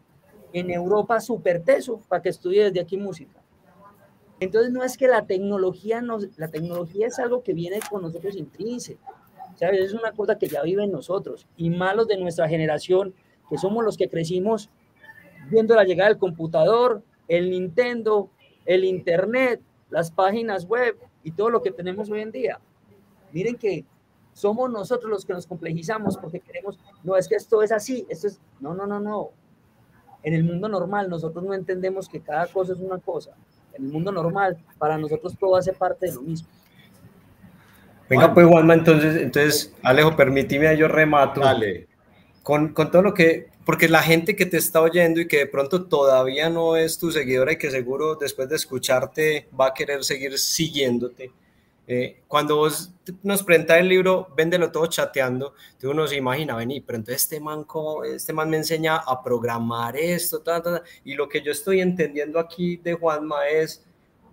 [0.54, 3.44] en Europa súper teso para que estudie desde aquí música.
[4.40, 8.38] Entonces no es que la tecnología nos, la tecnología es algo que viene con nosotros
[8.38, 9.14] intrínseco.
[9.56, 9.82] ¿sabes?
[9.82, 11.48] Es una cosa que ya vive en nosotros.
[11.58, 13.14] Y malos de nuestra generación,
[13.50, 14.70] que somos los que crecimos
[15.52, 18.30] viendo la llegada del computador, el Nintendo,
[18.66, 22.62] el Internet, las páginas web y todo lo que tenemos hoy en día.
[23.34, 23.84] Miren que
[24.34, 28.28] somos nosotros los que nos complejizamos porque queremos, no es que esto es así, esto
[28.28, 29.30] es, no, no, no, no.
[30.24, 33.32] En el mundo normal nosotros no entendemos que cada cosa es una cosa.
[33.74, 36.48] En el mundo normal, para nosotros todo hace parte de lo mismo.
[38.10, 41.42] Venga, pues Juanma, entonces, entonces, Alejo, permíteme, yo remato.
[41.42, 41.88] Dale.
[42.42, 45.46] Con, con, todo lo que, porque la gente que te está oyendo y que de
[45.46, 50.04] pronto todavía no es tu seguidora y que seguro después de escucharte va a querer
[50.04, 51.32] seguir siguiéndote.
[51.92, 56.98] Eh, cuando vos nos presentas el libro, véndelo todo chateando, uno se imagina, vení, pero
[56.98, 57.66] entonces este man,
[58.06, 60.44] este man me enseña a programar esto,
[61.04, 63.84] y lo que yo estoy entendiendo aquí de Juanma es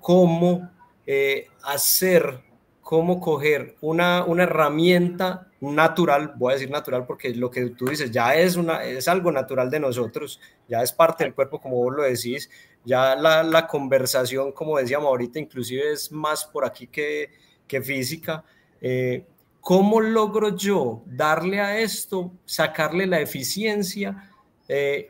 [0.00, 0.70] cómo
[1.06, 2.44] eh, hacer
[2.82, 8.10] cómo coger una, una herramienta natural, voy a decir natural porque lo que tú dices
[8.10, 11.96] ya es, una, es algo natural de nosotros, ya es parte del cuerpo como vos
[11.96, 12.50] lo decís,
[12.84, 17.30] ya la, la conversación, como decíamos ahorita, inclusive es más por aquí que,
[17.66, 18.44] que física.
[18.80, 19.24] Eh,
[19.60, 24.30] ¿Cómo logro yo darle a esto, sacarle la eficiencia,
[24.68, 25.08] eh,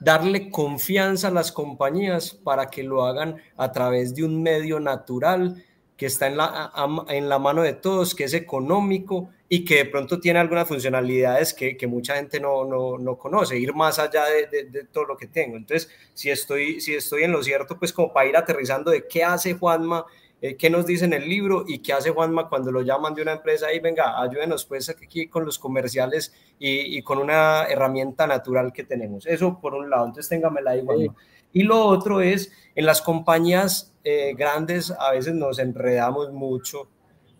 [0.00, 5.62] darle confianza a las compañías para que lo hagan a través de un medio natural?
[6.02, 6.72] que está en la,
[7.10, 11.54] en la mano de todos, que es económico y que de pronto tiene algunas funcionalidades
[11.54, 15.16] que, que mucha gente no, no, no, conoce, ir más allá de, de, todo lo
[15.16, 15.56] que tengo.
[15.56, 19.22] Entonces, si estoy, si estoy en lo cierto, pues como para ir aterrizando de qué
[19.22, 20.04] hace Juanma,
[20.42, 23.22] eh, qué nos dice en el libro y qué hace Juanma cuando lo llaman de
[23.22, 28.26] una empresa y venga, ayúdenos pues aquí con los comerciales y, y, con una herramienta
[28.26, 29.24] natural que tenemos.
[29.24, 31.14] Eso por un lado, entonces téngamela ahí, Juanma.
[31.52, 36.88] Y lo otro es, en las compañías eh, grandes a veces nos enredamos mucho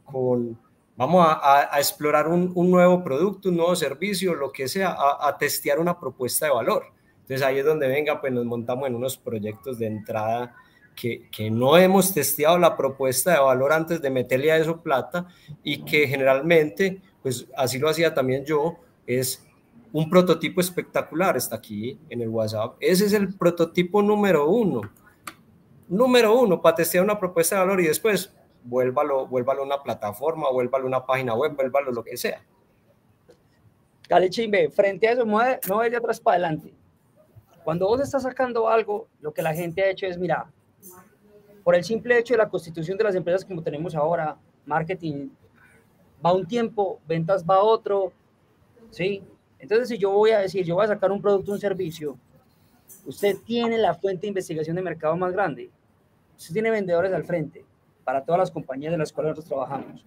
[0.05, 0.57] con,
[0.97, 5.27] vamos a, a, explorar un, un, nuevo producto, un nuevo servicio, lo que sea, a,
[5.27, 6.85] a, testear una propuesta de valor.
[7.23, 10.55] Entonces ahí es donde venga, pues nos montamos en unos proyectos de entrada
[10.95, 15.27] que, que no hemos testeado la propuesta de valor antes de meterle a eso plata
[15.63, 18.77] y que generalmente, pues así lo hacía también yo,
[19.07, 19.45] es
[19.93, 22.77] un prototipo espectacular, está aquí en el WhatsApp.
[22.81, 24.81] Ese es el prototipo número uno.
[25.89, 30.51] Número uno, para testear una propuesta de valor y después vuélvalo, vuélvalo a una plataforma,
[30.51, 32.43] vuélvalo a una página web, vuélvalo lo que sea.
[34.09, 36.73] Dale, chimbe, frente a eso, mueve, mueve de atrás para adelante.
[37.65, 40.51] Cuando vos estás sacando algo, lo que la gente ha hecho es, mira,
[41.63, 45.29] por el simple hecho de la constitución de las empresas como tenemos ahora, marketing
[46.25, 48.13] va un tiempo, ventas va otro,
[48.91, 49.23] ¿sí?
[49.59, 52.17] Entonces, si yo voy a decir, yo voy a sacar un producto, un servicio,
[53.07, 55.71] usted tiene la fuente de investigación de mercado más grande,
[56.37, 57.65] usted tiene vendedores al frente
[58.05, 60.05] para todas las compañías de las cuales nosotros trabajamos.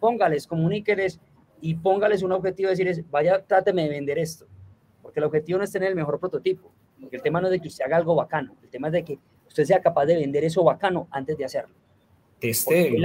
[0.00, 1.20] Póngales, comuníqueles
[1.60, 4.46] y póngales un objetivo de decirles, vaya, tráteme de vender esto,
[5.02, 7.60] porque el objetivo no es tener el mejor prototipo, porque el tema no es de
[7.60, 9.18] que usted haga algo bacano, el tema es de que
[9.50, 11.74] usted sea capaz de vender eso bacano antes de hacerlo.
[12.38, 12.96] Teste.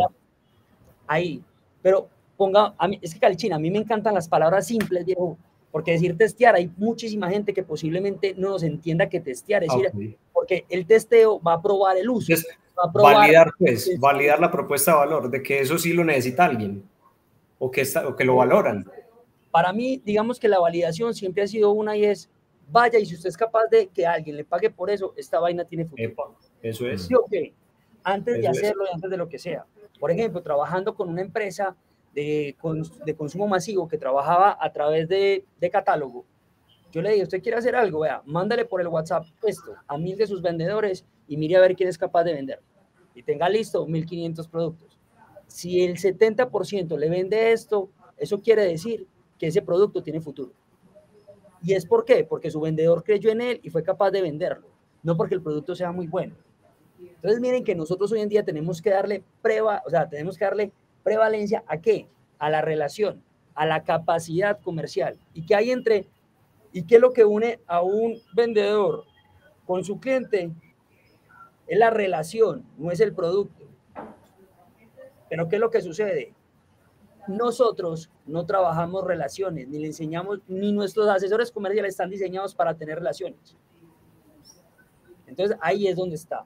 [1.08, 1.44] Ahí,
[1.82, 5.38] pero ponga, a mí, es que Calichina, a mí me encantan las palabras simples, viejo,
[5.72, 9.90] porque decir testear, hay muchísima gente que posiblemente no nos entienda que testear, es decir,
[9.94, 10.18] okay.
[10.32, 12.34] porque el testeo va a probar el uso.
[12.34, 15.94] Es, va a probar validar, pues, validar la propuesta de valor, de que eso sí
[15.94, 16.84] lo necesita alguien,
[17.58, 18.86] o que, está, o que lo valoran.
[19.52, 22.30] Para mí, digamos que la validación siempre ha sido una y es,
[22.70, 25.66] vaya, y si usted es capaz de que alguien le pague por eso, esta vaina
[25.66, 26.10] tiene futuro.
[26.10, 26.24] Epa,
[26.62, 27.04] Eso es.
[27.04, 27.54] ¿Sí o qué?
[28.04, 29.66] Antes de hacerlo antes de lo que sea.
[30.00, 31.76] Por ejemplo, trabajando con una empresa
[32.14, 32.56] de,
[33.06, 36.26] de consumo masivo que trabajaba a través de, de catálogo,
[36.92, 40.16] yo le dije, usted quiere hacer algo, vea, mándale por el WhatsApp esto a mil
[40.18, 42.62] de sus vendedores y mire a ver quién es capaz de vender.
[43.14, 44.98] Y tenga listo 1500 productos.
[45.48, 50.54] Si el 70% le vende esto, eso quiere decir que ese producto tiene futuro.
[51.66, 52.24] ¿Y es por qué?
[52.24, 54.68] Porque su vendedor creyó en él y fue capaz de venderlo,
[55.02, 56.36] no porque el producto sea muy bueno.
[57.00, 60.46] Entonces miren que nosotros hoy en día tenemos que darle prueba, o sea, tenemos que
[60.46, 60.72] darle
[61.04, 62.08] prevalencia a qué?
[62.38, 63.24] A la relación,
[63.56, 65.18] a la capacidad comercial.
[65.34, 66.06] ¿Y qué hay entre,
[66.72, 69.06] y qué es lo que une a un vendedor
[69.66, 70.52] con su cliente?
[71.66, 73.66] Es la relación, no es el producto.
[75.32, 76.35] Pero ¿qué es lo que sucede?
[77.28, 82.98] Nosotros no trabajamos relaciones, ni le enseñamos, ni nuestros asesores comerciales están diseñados para tener
[82.98, 83.58] relaciones.
[85.28, 86.46] Entonces ahí es donde está.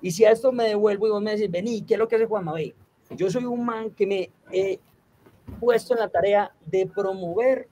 [0.00, 2.16] Y si a esto me devuelvo y vos me decís, vení, ¿qué es lo que
[2.16, 2.74] hace Juan Mabé?
[3.10, 4.80] Yo soy un man que me he
[5.58, 7.68] puesto en la tarea de promover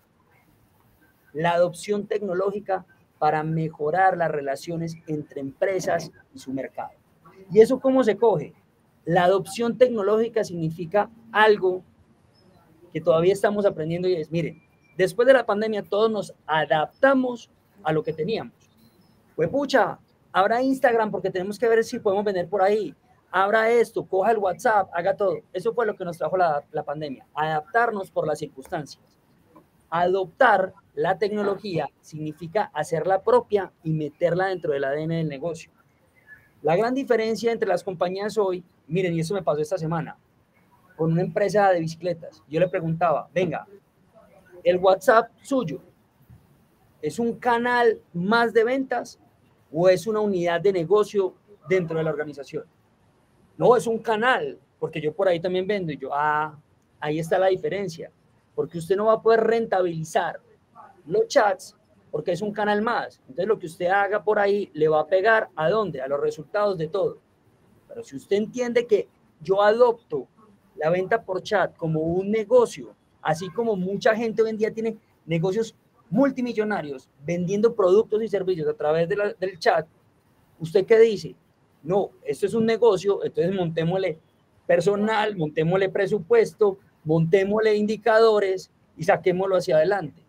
[1.32, 2.84] la adopción tecnológica
[3.18, 6.90] para mejorar las relaciones entre empresas y su mercado.
[7.50, 8.54] ¿Y eso cómo se coge?
[9.04, 11.82] La adopción tecnológica significa algo
[12.92, 14.62] que todavía estamos aprendiendo y es, miren,
[14.96, 17.50] después de la pandemia todos nos adaptamos
[17.82, 18.54] a lo que teníamos.
[19.36, 19.98] Pues pucha,
[20.32, 22.94] abra Instagram porque tenemos que ver si podemos vender por ahí.
[23.30, 25.38] Abra esto, coja el WhatsApp, haga todo.
[25.52, 29.02] Eso fue lo que nos trajo la, la pandemia, adaptarnos por las circunstancias.
[29.90, 35.70] Adoptar la tecnología significa hacerla propia y meterla dentro del ADN del negocio.
[36.62, 40.18] La gran diferencia entre las compañías hoy, miren, y eso me pasó esta semana,
[40.98, 42.42] con una empresa de bicicletas.
[42.48, 43.66] Yo le preguntaba, venga,
[44.64, 45.80] el WhatsApp suyo
[47.00, 49.20] es un canal más de ventas
[49.72, 51.36] o es una unidad de negocio
[51.68, 52.64] dentro de la organización.
[53.56, 56.58] No, es un canal, porque yo por ahí también vendo y yo, ah,
[56.98, 58.10] ahí está la diferencia,
[58.56, 60.40] porque usted no va a poder rentabilizar
[61.06, 61.76] los chats
[62.10, 63.20] porque es un canal más.
[63.20, 66.00] Entonces lo que usted haga por ahí le va a pegar a dónde?
[66.00, 67.18] A los resultados de todo.
[67.86, 69.08] Pero si usted entiende que
[69.40, 70.26] yo adopto
[70.78, 74.96] la venta por chat como un negocio, así como mucha gente hoy en día tiene
[75.26, 75.74] negocios
[76.10, 79.86] multimillonarios vendiendo productos y servicios a través del chat,
[80.58, 81.34] ¿usted qué dice?
[81.82, 84.18] No, esto es un negocio, entonces montémosle
[84.66, 90.22] personal, montémosle presupuesto, montémosle indicadores y saquémoslo hacia adelante.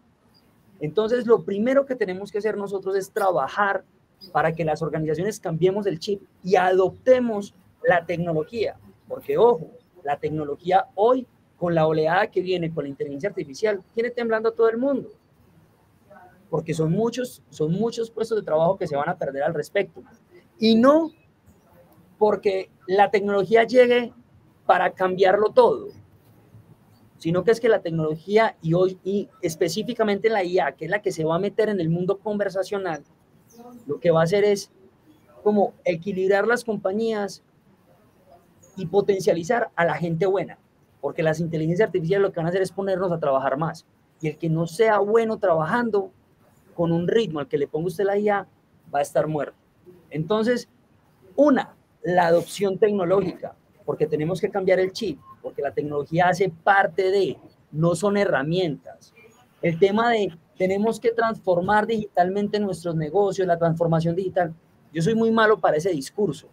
[0.79, 3.83] Entonces, lo primero que tenemos que hacer nosotros es trabajar
[4.31, 8.77] para que las organizaciones cambiemos el chip y adoptemos la tecnología.
[9.07, 9.71] Porque, ojo,
[10.03, 14.53] la tecnología hoy, con la oleada que viene con la inteligencia artificial, tiene temblando a
[14.53, 15.09] todo el mundo.
[16.49, 20.01] Porque son muchos, son muchos puestos de trabajo que se van a perder al respecto.
[20.57, 21.12] Y no
[22.17, 24.13] porque la tecnología llegue
[24.65, 25.88] para cambiarlo todo,
[27.17, 31.01] sino que es que la tecnología y hoy y específicamente la IA, que es la
[31.01, 33.03] que se va a meter en el mundo conversacional,
[33.88, 34.71] lo que va a hacer es
[35.43, 37.43] como equilibrar las compañías
[38.79, 40.57] y potencializar a la gente buena,
[41.01, 43.85] porque las inteligencias artificiales lo que van a hacer es ponernos a trabajar más.
[44.21, 46.11] Y el que no sea bueno trabajando
[46.73, 48.47] con un ritmo al que le ponga usted la IA,
[48.93, 49.57] va a estar muerto.
[50.09, 50.69] Entonces,
[51.35, 53.53] una, la adopción tecnológica,
[53.85, 57.37] porque tenemos que cambiar el chip, porque la tecnología hace parte de,
[57.71, 59.13] no son herramientas.
[59.61, 64.53] El tema de tenemos que transformar digitalmente nuestros negocios, la transformación digital.
[64.93, 66.47] Yo soy muy malo para ese discurso,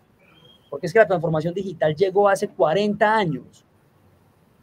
[0.68, 3.64] porque es que la transformación digital llegó hace 40 años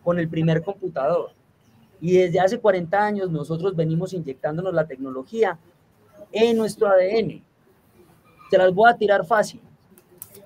[0.04, 1.32] con el primer computador.
[2.02, 5.58] Y desde hace 40 años nosotros venimos inyectándonos la tecnología
[6.32, 7.42] en nuestro ADN.
[8.50, 9.62] Se las voy a tirar fácil.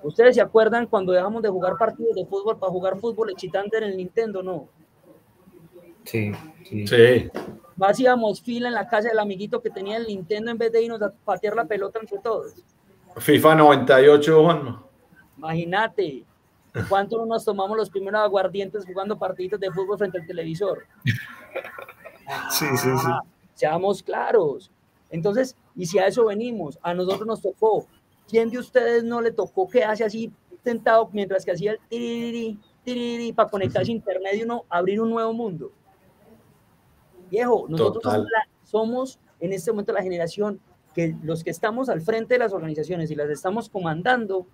[0.02, 3.84] ¿Ustedes se acuerdan cuando dejamos de jugar partidos de fútbol para jugar fútbol excitante en
[3.84, 4.42] el Nintendo?
[4.42, 4.68] No.
[6.04, 6.30] Sí,
[6.64, 6.86] sí.
[6.86, 7.30] Sí.
[7.80, 11.02] Hacíamos fila en la casa del amiguito que tenía el Nintendo en vez de irnos
[11.02, 12.54] a patear la pelota entre todos.
[13.16, 14.87] FIFA 98, Juan.
[15.38, 16.24] Imagínate,
[16.88, 20.84] ¿cuánto no nos tomamos los primeros aguardientes jugando partidos de fútbol frente al televisor?
[22.50, 23.06] Sí, sí, sí.
[23.06, 23.22] Ah,
[23.54, 24.70] seamos claros.
[25.08, 27.86] Entonces, y si a eso venimos, a nosotros nos tocó.
[28.28, 30.30] ¿Quién de ustedes no le tocó que hace así
[30.62, 35.08] sentado mientras que hacía el tiriri, tiriri, para conectarse a internet y uno abrir un
[35.08, 35.72] nuevo mundo?
[37.30, 40.60] Viejo, nosotros somos, la, somos en este momento la generación
[40.94, 44.46] que los que estamos al frente de las organizaciones y las estamos comandando,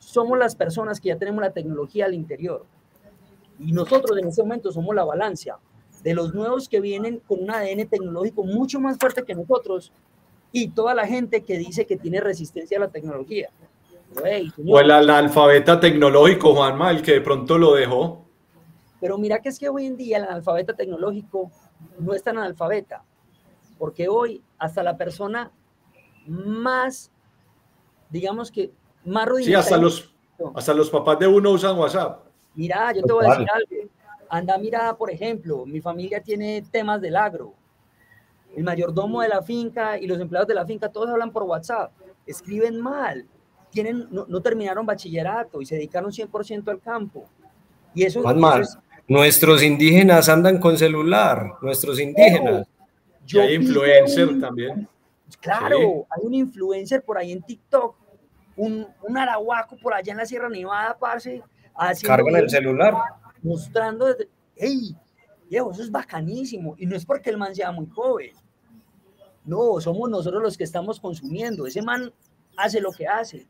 [0.00, 2.66] somos las personas que ya tenemos la tecnología al interior.
[3.60, 5.58] Y nosotros en ese momento somos la balanza
[6.02, 9.92] de los nuevos que vienen con un ADN tecnológico mucho más fuerte que nosotros
[10.50, 13.50] y toda la gente que dice que tiene resistencia a la tecnología.
[14.66, 18.24] o el analfabeta tecnológico, Juanma, el que de pronto lo dejó.
[19.00, 21.50] Pero mira que es que hoy en día el analfabeta tecnológico
[21.98, 23.04] no es tan analfabeta,
[23.78, 25.52] porque hoy hasta la persona
[26.26, 27.10] más,
[28.10, 28.72] digamos que
[29.04, 30.12] más Sí, hasta los,
[30.54, 32.24] hasta los papás de uno usan WhatsApp.
[32.54, 33.90] Mira, yo te voy a decir algo.
[34.28, 37.54] Anda, mira, por ejemplo, mi familia tiene temas del agro.
[38.54, 41.92] El mayordomo de la finca y los empleados de la finca todos hablan por WhatsApp,
[42.26, 43.26] escriben mal,
[43.70, 47.24] tienen, no, terminaron bachillerato y se dedicaron 100% al campo.
[47.94, 48.66] Y eso, mal.
[49.08, 52.68] Nuestros indígenas andan con celular, nuestros indígenas.
[53.26, 54.88] y hay influencer también.
[55.40, 57.96] Claro, hay un influencer por ahí en TikTok,
[58.60, 61.42] un, un arahuaco por allá en la Sierra Nevada, parce.
[62.02, 62.94] Cargan el celular.
[63.42, 64.94] Mostrando, desde, hey,
[65.48, 66.74] viejo, eso es bacanísimo.
[66.76, 68.32] Y no es porque el man sea muy joven.
[69.46, 71.66] No, somos nosotros los que estamos consumiendo.
[71.66, 72.12] Ese man
[72.54, 73.46] hace lo que hace.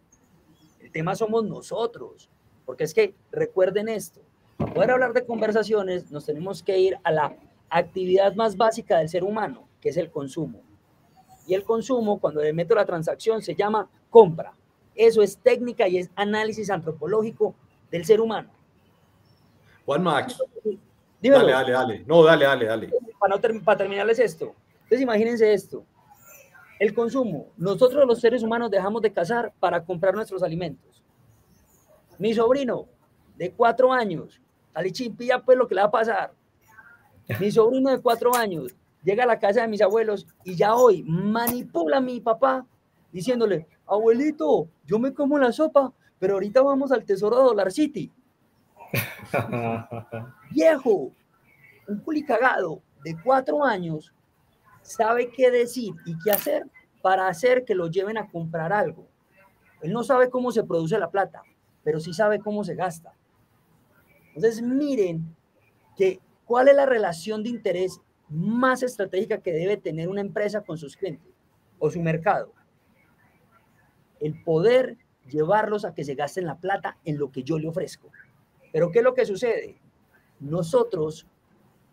[0.79, 2.31] El tema somos nosotros.
[2.65, 4.21] Porque es que recuerden esto,
[4.57, 7.37] para poder hablar de conversaciones nos tenemos que ir a la
[7.69, 10.63] actividad más básica del ser humano, que es el consumo.
[11.49, 14.55] Y el consumo, cuando le meto la transacción, se llama compra.
[15.01, 17.55] Eso es técnica y es análisis antropológico
[17.91, 18.51] del ser humano.
[19.87, 20.37] Juan Max.
[21.23, 22.05] Dale, dale, dale.
[22.07, 22.91] No, dale, dale, dale.
[23.19, 24.55] Para, para terminarles esto.
[24.83, 25.87] Entonces imagínense esto.
[26.79, 27.47] El consumo.
[27.57, 31.03] Nosotros los seres humanos dejamos de cazar para comprar nuestros alimentos.
[32.19, 32.85] Mi sobrino
[33.39, 34.39] de cuatro años,
[34.75, 36.35] Alichín, pilla pues lo que le va a pasar.
[37.39, 41.03] Mi sobrino de cuatro años llega a la casa de mis abuelos y ya hoy
[41.05, 42.67] manipula a mi papá
[43.13, 48.13] diciéndole, abuelito, yo me como la sopa, pero ahorita vamos al tesoro de Dollar City.
[50.51, 51.13] Viejo,
[51.87, 54.13] un culicagado de cuatro años
[54.83, 56.67] sabe qué decir y qué hacer
[57.03, 59.07] para hacer que lo lleven a comprar algo.
[59.81, 61.43] Él no sabe cómo se produce la plata,
[61.83, 63.15] pero sí sabe cómo se gasta.
[64.35, 65.35] Entonces, miren
[65.97, 70.79] que cuál es la relación de interés más estratégica que debe tener una empresa con
[70.79, 71.33] sus clientes
[71.79, 72.53] o su mercado.
[74.21, 74.99] El poder
[75.29, 78.09] llevarlos a que se gasten la plata en lo que yo le ofrezco.
[78.73, 79.81] Pero ¿qué es lo que sucede?
[80.39, 81.27] Nosotros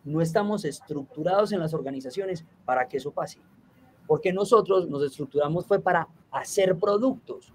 [0.03, 3.39] no estamos estructurados en las organizaciones para que eso pase.
[4.05, 7.51] Porque nosotros nos estructuramos fue para hacer productos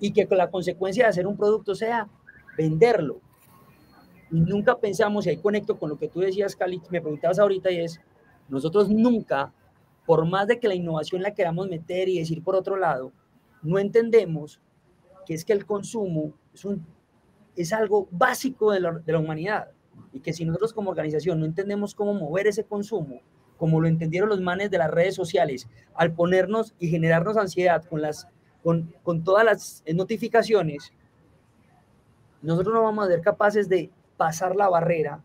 [0.00, 2.08] y que la consecuencia de hacer un producto sea
[2.56, 3.20] venderlo.
[4.30, 7.70] Y nunca pensamos, y ahí conecto con lo que tú decías, Cali, me preguntabas ahorita,
[7.70, 8.00] y es,
[8.48, 9.52] nosotros nunca,
[10.06, 13.12] por más de que la innovación la queramos meter y decir por otro lado,
[13.62, 14.60] no entendemos
[15.26, 16.86] que es que el consumo es, un,
[17.56, 19.70] es algo básico de la, de la humanidad
[20.12, 23.20] y que si nosotros como organización no entendemos cómo mover ese consumo,
[23.56, 28.00] como lo entendieron los manes de las redes sociales, al ponernos y generarnos ansiedad con,
[28.00, 28.28] las,
[28.62, 30.92] con, con todas las notificaciones,
[32.40, 35.22] nosotros no vamos a ser capaces de pasar la barrera.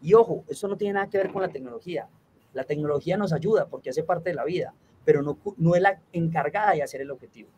[0.00, 2.08] Y ojo, eso no tiene nada que ver con la tecnología.
[2.52, 4.74] La tecnología nos ayuda porque hace parte de la vida,
[5.04, 7.50] pero no, no es la encargada de hacer el objetivo.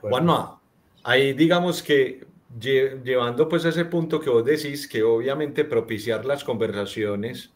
[0.00, 0.60] Juanma,
[1.02, 2.26] ahí digamos que
[2.58, 7.52] llevando pues a ese punto que vos decís, que obviamente propiciar las conversaciones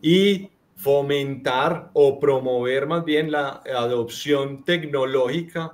[0.00, 5.72] y fomentar o promover más bien la adopción tecnológica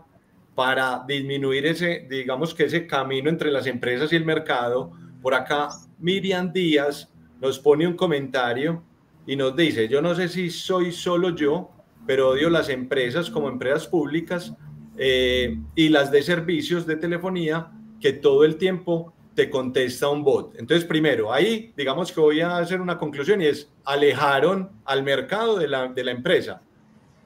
[0.55, 4.91] para disminuir ese, digamos que ese camino entre las empresas y el mercado.
[5.23, 5.69] Por acá,
[5.99, 8.83] Miriam Díaz nos pone un comentario
[9.27, 11.71] y nos dice, yo no sé si soy solo yo,
[12.07, 14.55] pero odio las empresas como empresas públicas
[14.99, 17.71] eh, y las de servicios de telefonía
[18.01, 20.55] que todo el tiempo te contesta un bot.
[20.59, 25.59] Entonces, primero, ahí digamos que voy a hacer una conclusión y es, alejaron al mercado
[25.59, 26.63] de la, de la empresa.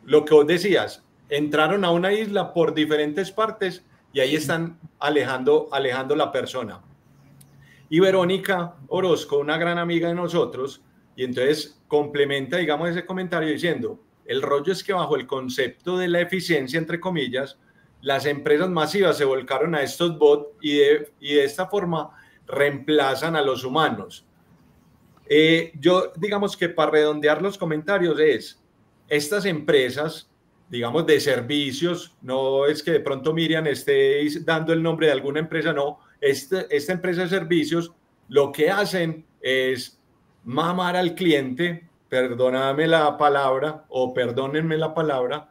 [0.05, 5.68] Lo que vos decías, entraron a una isla por diferentes partes y ahí están alejando,
[5.71, 6.81] alejando la persona.
[7.89, 10.83] Y Verónica Orozco, una gran amiga de nosotros,
[11.16, 14.01] y entonces complementa, digamos, ese comentario diciendo,
[14.31, 17.59] el rollo es que bajo el concepto de la eficiencia, entre comillas,
[18.01, 22.11] las empresas masivas se volcaron a estos bots y de, y de esta forma
[22.47, 24.24] reemplazan a los humanos.
[25.28, 28.62] Eh, yo, digamos que para redondear los comentarios es,
[29.09, 30.31] estas empresas,
[30.68, 35.41] digamos, de servicios, no es que de pronto Miriam esté dando el nombre de alguna
[35.41, 37.93] empresa, no, este, esta empresa de servicios
[38.28, 40.01] lo que hacen es
[40.45, 45.48] mamar al cliente perdóname la palabra o perdónenme la palabra,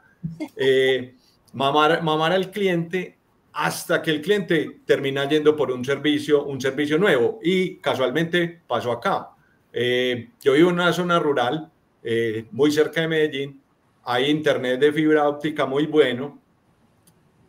[0.56, 1.16] eh,
[1.54, 3.18] mamar, al cliente
[3.54, 7.40] hasta que el cliente termina yendo por un servicio, un servicio nuevo.
[7.42, 9.30] Y casualmente pasó acá.
[9.72, 11.72] Eh, yo vivo en una zona rural,
[12.04, 13.62] eh, muy cerca de Medellín,
[14.04, 16.40] hay internet de fibra óptica muy bueno,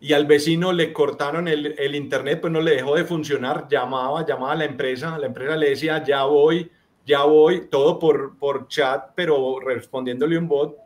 [0.00, 4.24] y al vecino le cortaron el, el, internet, pues no le dejó de funcionar, llamaba,
[4.24, 6.70] llamaba a la empresa, la empresa le decía, ya voy,
[7.10, 10.76] ya voy, todo por, por chat, pero respondiéndole un bot.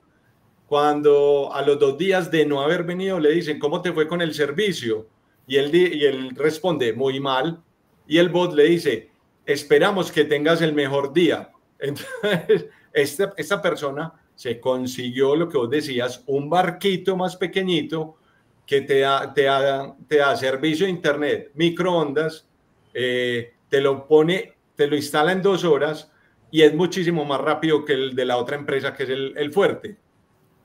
[0.67, 4.23] Cuando a los dos días de no haber venido le dicen, ¿cómo te fue con
[4.23, 5.07] el servicio?
[5.47, 7.63] Y él, y él responde, muy mal.
[8.09, 9.11] Y el bot le dice,
[9.45, 11.51] esperamos que tengas el mejor día.
[11.79, 18.17] Entonces, esta, esta persona se consiguió lo que vos decías, un barquito más pequeñito
[18.67, 22.49] que te da, te da, te da servicio de internet, microondas,
[22.95, 26.11] eh, te lo pone, te lo instala en dos horas
[26.55, 29.97] y es muchísimo más rápido que el de la otra empresa que es el, fuerte.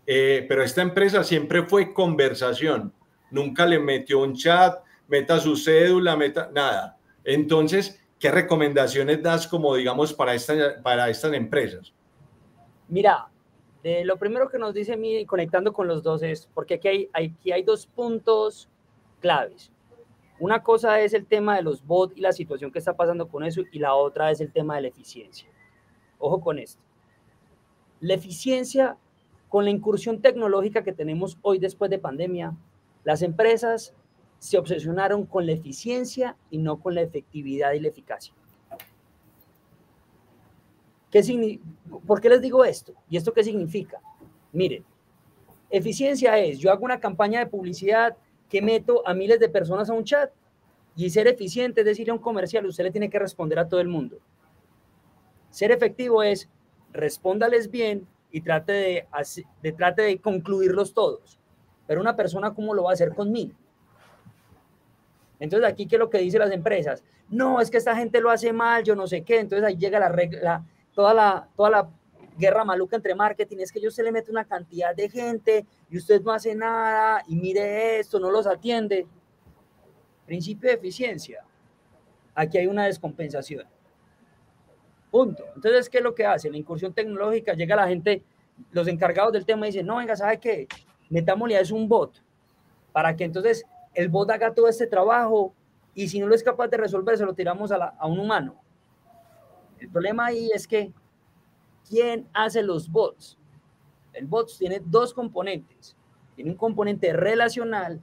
[0.06, 2.94] Eh, pero esta empresa siempre fue conversación,
[3.32, 6.96] nunca le metió un chat, meta su cédula, meta nada.
[7.24, 11.92] Entonces, ¿qué recomendaciones das como digamos para, esta, para estas empresas?
[12.88, 13.28] Mira,
[14.04, 17.52] lo primero que nos dice mí, conectando con los dos, es porque aquí hay, aquí
[17.52, 18.70] hay dos puntos
[19.22, 19.72] claves.
[20.40, 23.44] Una cosa es el tema de los bots y la situación que está pasando con
[23.44, 25.50] eso, y la otra es el tema de la eficiencia.
[26.20, 26.82] Ojo con esto.
[28.02, 28.98] La eficiencia,
[29.48, 32.56] con la incursión tecnológica que tenemos hoy después de pandemia,
[33.04, 33.94] las empresas
[34.38, 38.34] se obsesionaron con la eficiencia y no con la efectividad y la eficacia.
[41.12, 41.60] ¿Qué
[42.06, 42.94] ¿Por qué les digo esto?
[43.10, 44.00] ¿Y esto qué significa?
[44.52, 44.86] Miren,
[45.70, 48.16] eficiencia es, yo hago una campaña de publicidad
[48.48, 50.32] que meto a miles de personas a un chat
[50.96, 53.80] y ser eficiente es decir, a un comercial, usted le tiene que responder a todo
[53.80, 54.20] el mundo.
[55.50, 56.50] Ser efectivo es,
[56.92, 59.08] respóndales bien y trate
[59.62, 61.40] de, trate de concluirlos todos.
[61.88, 63.54] Pero una persona, ¿cómo lo va a hacer conmigo?
[65.40, 67.04] Entonces, aquí, ¿qué es lo que dicen las empresas?
[67.30, 69.40] No, es que esta gente lo hace mal, yo no sé qué.
[69.40, 71.90] Entonces, ahí llega la, regla, toda la, toda la
[72.38, 75.98] guerra maluca entre marketing es que yo se le mete una cantidad de gente y
[75.98, 79.06] usted no hace nada y mire esto, no los atiende.
[80.26, 81.44] Principio de eficiencia.
[82.34, 83.66] Aquí hay una descompensación.
[85.12, 85.44] Punto.
[85.56, 86.50] Entonces, ¿qué es lo que hace?
[86.50, 88.24] La incursión tecnológica, llega la gente,
[88.72, 90.68] los encargados del tema dicen, no, venga, ¿sabe qué?
[91.10, 92.24] Metámosle a eso un bot,
[92.92, 95.54] para que entonces el bot haga todo este trabajo
[95.96, 98.62] y si no lo es capaz de resolver, se lo tiramos a, a un humano.
[99.80, 100.94] El problema ahí es que,
[101.88, 103.38] ¿quién hace los bots?
[104.14, 105.96] El bot tiene dos componentes.
[106.36, 108.02] Tiene un componente relacional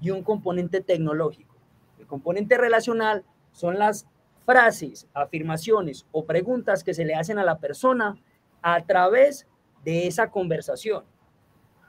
[0.00, 1.54] y un componente tecnológico.
[1.98, 4.06] El componente relacional son las
[4.44, 8.16] frases, afirmaciones o preguntas que se le hacen a la persona
[8.62, 9.46] a través
[9.84, 11.04] de esa conversación.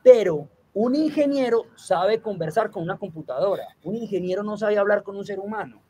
[0.03, 3.65] Pero un ingeniero sabe conversar con una computadora.
[3.83, 5.81] Un ingeniero no sabe hablar con un ser humano.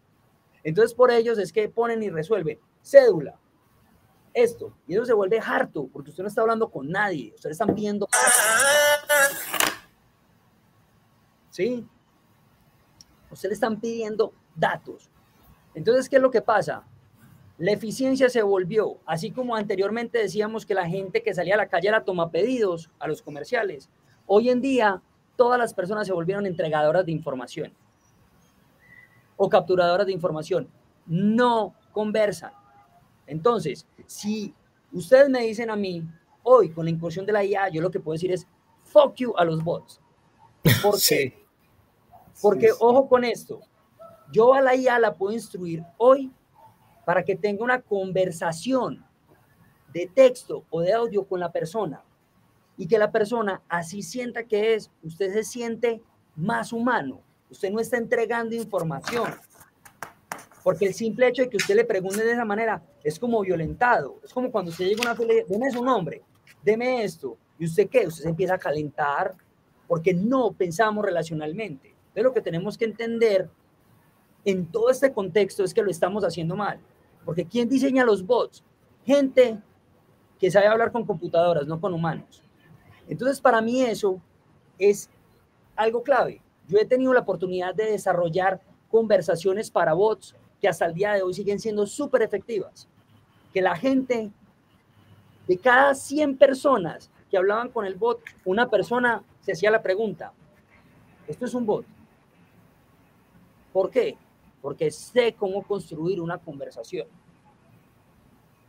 [0.63, 3.39] Entonces, por ellos es que ponen y resuelven cédula,
[4.33, 4.73] esto.
[4.87, 8.07] Y eso se vuelve harto, porque usted no está hablando con nadie, ustedes están viendo.
[11.49, 11.87] ¿Sí?
[13.31, 15.09] Ustedes están pidiendo datos.
[15.75, 16.83] Entonces, ¿qué es lo que pasa?
[17.57, 21.69] La eficiencia se volvió, así como anteriormente decíamos que la gente que salía a la
[21.69, 23.89] calle era toma pedidos a los comerciales.
[24.25, 25.01] Hoy en día,
[25.35, 27.71] todas las personas se volvieron entregadoras de información
[29.37, 30.67] o capturadoras de información.
[31.05, 32.51] No conversan
[33.27, 34.53] entonces, si
[34.91, 36.03] ustedes me dicen a mí,
[36.43, 38.47] hoy con la incursión de la IA, yo lo que puedo decir es,
[38.83, 39.99] fuck you a los bots.
[40.81, 41.45] ¿Por qué?
[42.41, 43.61] Porque, ojo con esto,
[44.31, 46.31] yo a la IA la puedo instruir hoy
[47.05, 49.05] para que tenga una conversación
[49.93, 52.03] de texto o de audio con la persona
[52.77, 56.01] y que la persona así sienta que es, usted se siente
[56.35, 59.31] más humano, usted no está entregando información,
[60.65, 64.19] porque el simple hecho de que usted le pregunte de esa manera es como violentado.
[64.23, 66.23] Es como cuando usted llega a una fila y deme su nombre,
[66.63, 67.37] deme esto.
[67.59, 68.07] ¿Y usted qué?
[68.07, 69.35] Usted se empieza a calentar
[69.87, 71.89] porque no pensamos relacionalmente.
[71.89, 73.47] Entonces lo que tenemos que entender
[74.45, 76.79] en todo este contexto es que lo estamos haciendo mal.
[77.25, 78.63] Porque ¿quién diseña los bots?
[79.03, 79.59] Gente
[80.39, 82.43] que sabe hablar con computadoras, no con humanos.
[83.09, 84.21] Entonces para mí eso
[84.77, 85.09] es
[85.75, 86.41] algo clave.
[86.67, 91.21] Yo he tenido la oportunidad de desarrollar conversaciones para bots que hasta el día de
[91.21, 92.87] hoy siguen siendo súper efectivas.
[93.53, 94.31] Que la gente,
[95.47, 100.33] de cada 100 personas que hablaban con el bot, una persona se hacía la pregunta,
[101.27, 101.85] ¿esto es un bot?
[103.71, 104.17] ¿Por qué?
[104.65, 107.05] Porque sé cómo construir una conversación.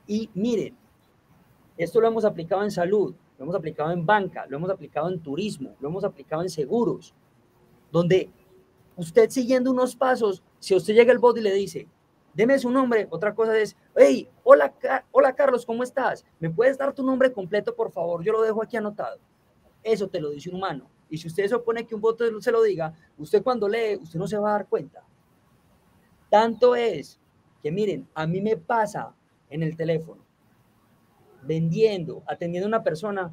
[0.06, 0.76] Y miren,
[1.78, 5.18] esto lo hemos aplicado en salud, lo hemos aplicado en banca, lo hemos aplicado en
[5.20, 7.14] turismo, lo hemos aplicado en seguros,
[7.90, 8.28] donde
[8.94, 11.88] usted siguiendo unos pasos, si usted llega el bot y le dice,
[12.34, 14.74] deme su nombre, otra cosa es, hey, hola,
[15.12, 16.26] hola Carlos, ¿cómo estás?
[16.38, 18.22] ¿Me puedes dar tu nombre completo, por favor?
[18.22, 19.16] Yo lo dejo aquí anotado.
[19.82, 20.90] Eso te lo dice un humano.
[21.08, 24.28] Y si usted supone que un bot se lo diga, usted cuando lee, usted no
[24.28, 25.02] se va a dar cuenta.
[26.30, 27.20] Tanto es
[27.62, 29.14] que miren, a mí me pasa
[29.50, 30.22] en el teléfono,
[31.42, 33.32] vendiendo, atendiendo a una persona,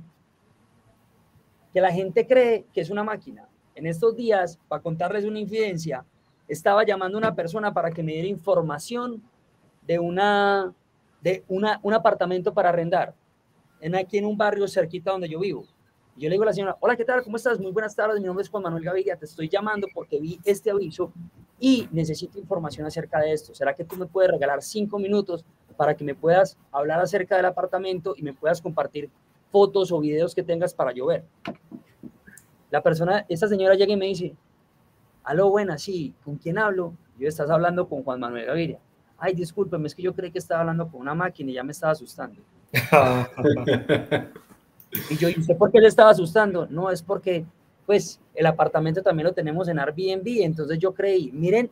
[1.74, 3.50] que la gente cree que es una máquina.
[3.76, 6.06] En estos días, para contarles una infidencia,
[6.48, 9.24] estaba llamando a una persona para que me diera información
[9.82, 10.74] de, una,
[11.22, 13.16] de una, un apartamento para arrendar,
[13.82, 15.66] en aquí en un barrio cerquita donde yo vivo.
[16.16, 17.24] Yo le digo a la señora, hola, ¿qué tal?
[17.24, 17.60] ¿Cómo estás?
[17.60, 20.70] Muy buenas tardes, mi nombre es Juan Manuel Gaviria, te estoy llamando porque vi este
[20.70, 21.12] aviso
[21.60, 23.54] y necesito información acerca de esto.
[23.54, 25.45] ¿Será que tú me puedes regalar cinco minutos
[25.78, 29.10] para que me puedas hablar acerca del apartamento y me puedas compartir
[29.51, 31.24] fotos o videos que tengas para yo ver?
[32.70, 34.36] La persona, esta señora llega y me dice,
[35.24, 36.93] aló, buena, sí, ¿con quién hablo?
[37.18, 38.80] Yo estás hablando con Juan Manuel Gaviria.
[39.18, 41.72] Ay, discúlpeme, es que yo creí que estaba hablando con una máquina y ya me
[41.72, 42.41] estaba asustando.
[45.10, 46.68] Y yo, ¿y usted por qué le estaba asustando?
[46.68, 47.45] No, es porque,
[47.86, 51.70] pues, el apartamento también lo tenemos en Airbnb, entonces yo creí, miren,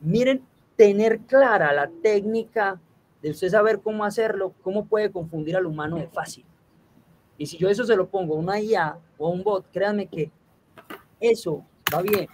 [0.00, 0.42] miren,
[0.76, 2.80] tener clara la técnica
[3.22, 6.44] de usted saber cómo hacerlo, cómo puede confundir al humano de fácil.
[7.36, 10.06] Y si yo eso se lo pongo a una IA o a un bot, créanme
[10.06, 10.30] que
[11.20, 11.64] eso
[11.94, 12.28] va bien,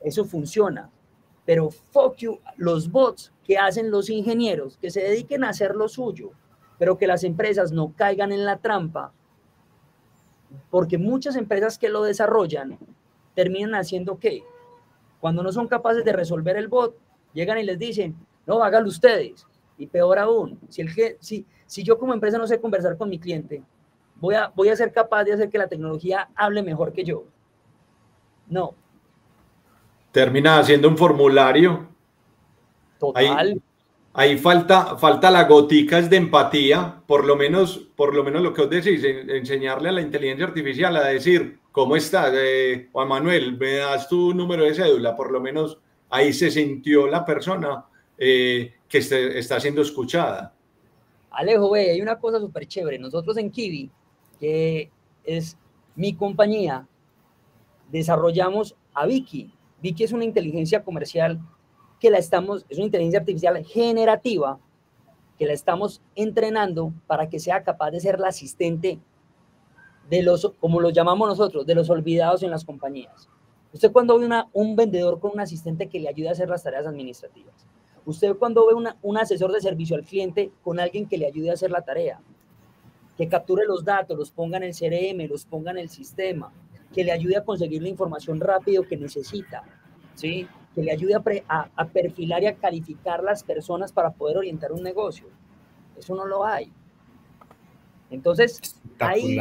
[0.00, 0.90] eso funciona.
[1.44, 5.88] Pero fuck you, los bots que hacen los ingenieros, que se dediquen a hacer lo
[5.88, 6.32] suyo,
[6.78, 9.12] pero que las empresas no caigan en la trampa,
[10.70, 12.78] porque muchas empresas que lo desarrollan
[13.34, 14.42] terminan haciendo qué?
[15.20, 16.96] Cuando no son capaces de resolver el bot,
[17.32, 19.46] llegan y les dicen, no, hágalo ustedes.
[19.76, 20.90] Y peor aún, si, el,
[21.20, 23.62] si, si yo como empresa no sé conversar con mi cliente,
[24.16, 27.24] voy a, voy a ser capaz de hacer que la tecnología hable mejor que yo.
[28.48, 28.74] No.
[30.10, 31.86] Termina haciendo un formulario.
[32.98, 33.38] Total.
[33.38, 33.62] Ahí
[34.38, 38.70] falta, falta la gotica de empatía, por lo menos, por lo menos lo que os
[38.70, 42.32] decís, enseñarle a la inteligencia artificial a decir, ¿cómo estás?
[42.34, 45.78] Eh, Juan Manuel, me das tu número de cédula, por lo menos
[46.10, 47.84] ahí se sintió la persona
[48.16, 50.54] eh, que está siendo escuchada.
[51.30, 52.98] Alejo, ve, hay una cosa súper chévere.
[52.98, 53.90] Nosotros en Kiwi,
[54.40, 54.90] que
[55.22, 55.56] es
[55.94, 56.86] mi compañía,
[57.90, 59.52] desarrollamos a Vicky.
[59.80, 61.38] Vicky es una inteligencia comercial
[62.00, 64.58] que la estamos, es una inteligencia artificial generativa
[65.38, 68.98] que la estamos entrenando para que sea capaz de ser la asistente
[70.08, 73.28] de los, como lo llamamos nosotros, de los olvidados en las compañías.
[73.72, 76.62] Usted cuando ve una, un vendedor con un asistente que le ayude a hacer las
[76.62, 77.66] tareas administrativas.
[78.06, 81.50] Usted cuando ve una, un asesor de servicio al cliente con alguien que le ayude
[81.50, 82.20] a hacer la tarea,
[83.16, 86.52] que capture los datos, los ponga en el CRM, los ponga en el sistema,
[86.94, 89.62] que le ayude a conseguir la información rápido que necesita,
[90.14, 90.48] ¿sí?
[90.78, 91.12] Que le ayude
[91.48, 95.26] a, a, perfilar y a calificar las personas para poder orientar un negocio.
[95.98, 96.72] Eso no lo hay.
[98.10, 99.38] Entonces, ahí,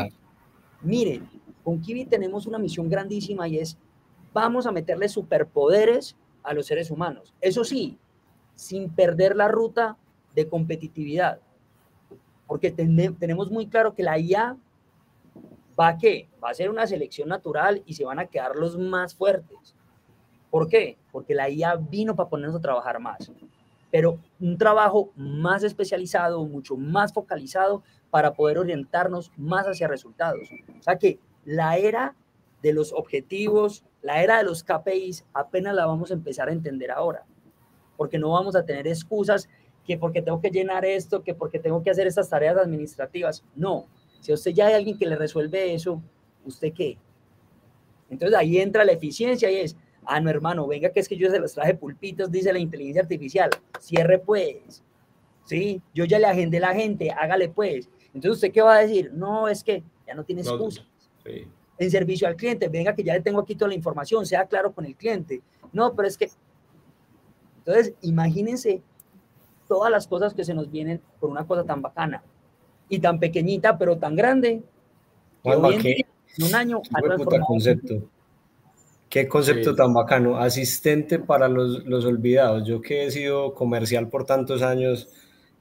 [0.81, 1.29] miren,
[1.63, 3.77] con Kiwi tenemos una misión grandísima y es,
[4.33, 7.35] vamos a meterle superpoderes a los seres humanos.
[7.39, 7.99] Eso sí,
[8.55, 9.95] sin perder la ruta
[10.33, 11.39] de competitividad.
[12.47, 14.57] Porque tenemos muy claro que la IA
[15.79, 16.29] va a qué?
[16.43, 19.76] Va a ser una selección natural y se van a quedar los más fuertes.
[20.49, 20.97] ¿Por qué?
[21.11, 23.31] Porque la IA vino para ponernos a trabajar más,
[23.91, 30.49] pero un trabajo más especializado, mucho más focalizado para poder orientarnos más hacia resultados.
[30.79, 32.15] O sea que la era
[32.61, 36.91] de los objetivos, la era de los KPIs, apenas la vamos a empezar a entender
[36.91, 37.25] ahora,
[37.95, 39.49] porque no vamos a tener excusas
[39.85, 43.43] que porque tengo que llenar esto, que porque tengo que hacer estas tareas administrativas.
[43.55, 43.85] No,
[44.19, 46.01] si usted ya hay alguien que le resuelve eso,
[46.45, 46.97] ¿usted qué?
[48.09, 49.77] Entonces ahí entra la eficiencia y es,
[50.07, 53.01] Ah, no, hermano, venga, que es que yo se los traje pulpitos, dice la inteligencia
[53.01, 53.49] artificial.
[53.79, 54.83] Cierre pues.
[55.43, 57.89] Sí, yo ya le agendé a la gente, hágale pues.
[58.13, 59.11] Entonces, ¿usted qué va a decir?
[59.13, 60.85] No, es que ya no tiene excusa.
[61.77, 64.71] En servicio al cliente, venga, que ya le tengo aquí toda la información, sea claro
[64.71, 65.41] con el cliente.
[65.73, 66.29] No, pero es que.
[67.59, 68.81] Entonces, imagínense
[69.67, 72.23] todas las cosas que se nos vienen por una cosa tan bacana
[72.87, 74.63] y tan pequeñita, pero tan grande.
[76.37, 76.81] en un año
[77.45, 78.09] concepto.
[79.09, 80.37] Qué concepto tan bacano.
[80.37, 82.67] Asistente para los, los, olvidados.
[82.67, 85.09] Yo que he sido comercial por tantos años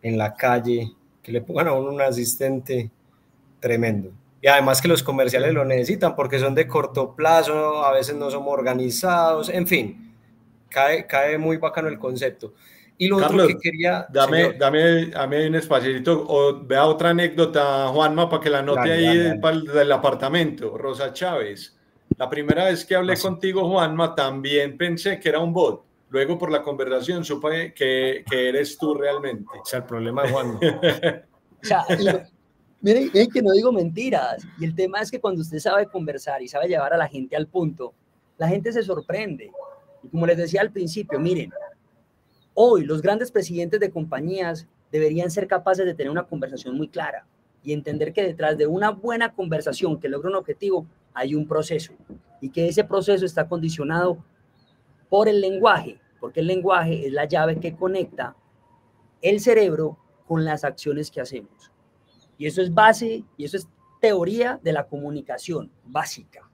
[0.02, 0.92] en la calle,
[1.22, 2.90] que le pongan a uno un asistente
[3.60, 4.10] tremendo.
[4.42, 8.30] Y además que los comerciales lo necesitan porque son de corto plazo, a veces no
[8.30, 10.14] somos organizados, en fin,
[10.68, 12.54] cae, cae muy bacano el concepto.
[12.98, 14.06] Y lo otro que quería...
[14.08, 19.38] Dame, dame, dame un espacito o vea otra anécdota, Juanma, para que la note ahí
[19.74, 20.78] del apartamento.
[20.78, 21.76] Rosa Chávez
[22.16, 25.84] la primera vez que hablé contigo, Juanma, también pensé que era un bot.
[26.08, 29.50] Luego por la conversación supe que, que eres tú realmente.
[29.60, 30.60] O sea, el problema, Juanma.
[31.62, 31.84] o sea,
[32.80, 34.46] Miren, miren, que no digo mentiras.
[34.58, 37.34] Y el tema es que cuando usted sabe conversar y sabe llevar a la gente
[37.34, 37.94] al punto,
[38.38, 39.50] la gente se sorprende.
[40.02, 41.52] Y como les decía al principio, miren,
[42.54, 47.26] hoy los grandes presidentes de compañías deberían ser capaces de tener una conversación muy clara
[47.62, 50.86] y entender que detrás de una buena conversación que logra un objetivo
[51.16, 51.94] hay un proceso
[52.42, 54.22] y que ese proceso está condicionado
[55.08, 58.36] por el lenguaje, porque el lenguaje es la llave que conecta
[59.22, 61.72] el cerebro con las acciones que hacemos.
[62.36, 63.66] Y eso es base, y eso es
[64.00, 66.50] teoría de la comunicación básica.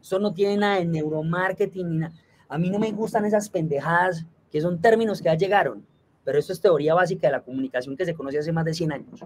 [0.00, 2.14] Eso no tiene nada de neuromarketing nada.
[2.48, 5.84] A mí no me gustan esas pendejadas que son términos que ya llegaron,
[6.22, 8.92] pero eso es teoría básica de la comunicación que se conoce hace más de 100
[8.92, 9.20] años.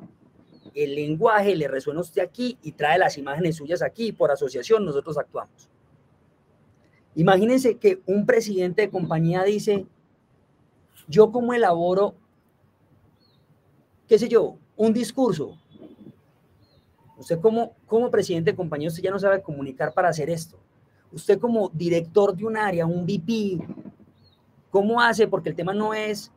[0.74, 4.30] El lenguaje le resuena a usted aquí y trae las imágenes suyas aquí y por
[4.30, 5.68] asociación nosotros actuamos.
[7.14, 9.86] Imagínense que un presidente de compañía dice,
[11.08, 12.14] yo como elaboro,
[14.06, 15.58] qué sé yo, un discurso.
[17.18, 20.58] Usted como, como presidente de compañía, usted ya no sabe comunicar para hacer esto.
[21.12, 23.58] Usted como director de un área, un VP,
[24.70, 25.26] ¿cómo hace?
[25.26, 26.32] Porque el tema no es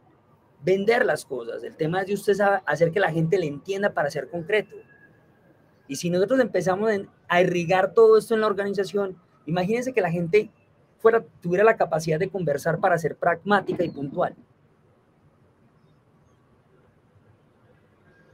[0.63, 4.09] vender las cosas, el tema es de usted hacer que la gente le entienda para
[4.09, 4.75] ser concreto.
[5.87, 6.89] Y si nosotros empezamos
[7.27, 10.49] a irrigar todo esto en la organización, imagínense que la gente
[10.99, 14.35] fuera, tuviera la capacidad de conversar para ser pragmática y puntual.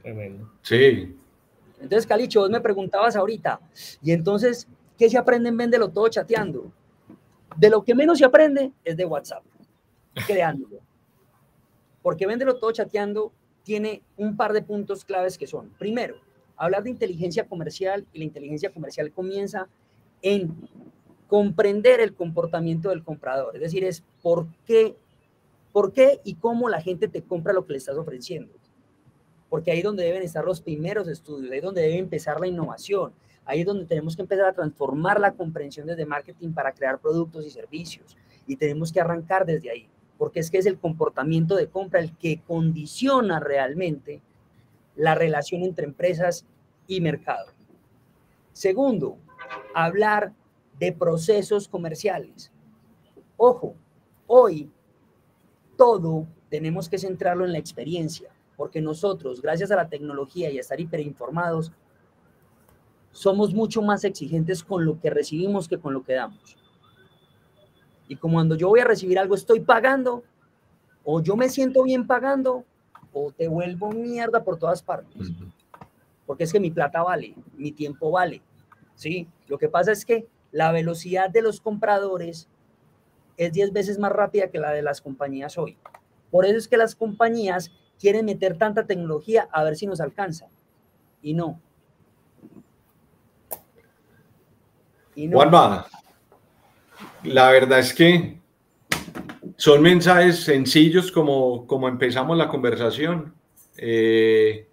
[0.02, 0.50] Tremendo.
[0.62, 1.16] Sí.
[1.80, 3.60] Entonces, Calicho, vos me preguntabas ahorita,
[4.02, 6.70] y entonces, ¿qué se aprende en Véndelo Todo chateando?
[7.56, 9.42] De lo que menos se aprende es de WhatsApp,
[10.26, 10.78] creándolo.
[12.02, 13.32] Porque Véndelo Todo chateando
[13.62, 16.16] tiene un par de puntos claves que son, primero,
[16.56, 19.68] hablar de inteligencia comercial, y la inteligencia comercial comienza
[20.22, 20.54] en
[21.26, 24.96] comprender el comportamiento del comprador, es decir, es por qué,
[25.72, 28.52] por qué y cómo la gente te compra lo que le estás ofreciendo.
[29.48, 32.48] Porque ahí es donde deben estar los primeros estudios, ahí es donde debe empezar la
[32.48, 33.12] innovación,
[33.44, 37.46] ahí es donde tenemos que empezar a transformar la comprensión desde marketing para crear productos
[37.46, 38.16] y servicios.
[38.46, 39.88] Y tenemos que arrancar desde ahí,
[40.20, 44.20] porque es que es el comportamiento de compra el que condiciona realmente
[44.94, 46.44] la relación entre empresas
[46.86, 47.46] y mercado.
[48.52, 49.16] Segundo,
[49.74, 50.34] hablar
[50.78, 52.52] de procesos comerciales.
[53.38, 53.74] Ojo,
[54.26, 54.70] hoy
[55.78, 60.60] todo tenemos que centrarlo en la experiencia, porque nosotros, gracias a la tecnología y a
[60.60, 61.72] estar hiperinformados,
[63.10, 66.59] somos mucho más exigentes con lo que recibimos que con lo que damos.
[68.10, 70.24] Y como cuando yo voy a recibir algo estoy pagando,
[71.04, 72.64] o yo me siento bien pagando,
[73.12, 75.30] o te vuelvo mierda por todas partes.
[76.26, 78.42] Porque es que mi plata vale, mi tiempo vale.
[78.96, 79.28] ¿sí?
[79.46, 82.48] Lo que pasa es que la velocidad de los compradores
[83.36, 85.78] es 10 veces más rápida que la de las compañías hoy.
[86.32, 90.48] Por eso es que las compañías quieren meter tanta tecnología a ver si nos alcanza.
[91.22, 91.60] Y no.
[95.14, 95.36] Y no.
[95.36, 95.86] Juanma,
[97.24, 98.38] la verdad es que
[99.56, 103.34] son mensajes sencillos como, como empezamos la conversación.
[103.76, 104.66] Eh,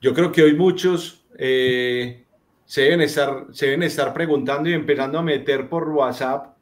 [0.00, 2.24] yo creo que hoy muchos eh,
[2.64, 6.56] se deben estar, se estar preguntando y empezando a meter por WhatsApp,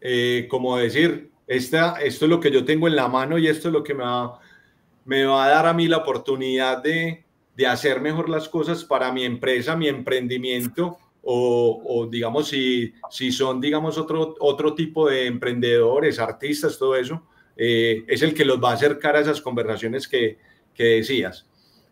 [0.00, 3.68] eh, como decir, esta, esto es lo que yo tengo en la mano y esto
[3.68, 4.38] es lo que me va,
[5.04, 7.24] me va a dar a mí la oportunidad de,
[7.56, 13.30] de hacer mejor las cosas para mi empresa, mi emprendimiento, o, o, digamos, si, si
[13.32, 17.22] son, digamos, otro, otro tipo de emprendedores, artistas, todo eso,
[17.56, 20.38] eh, es el que los va a acercar a esas conversaciones que,
[20.74, 21.46] que decías.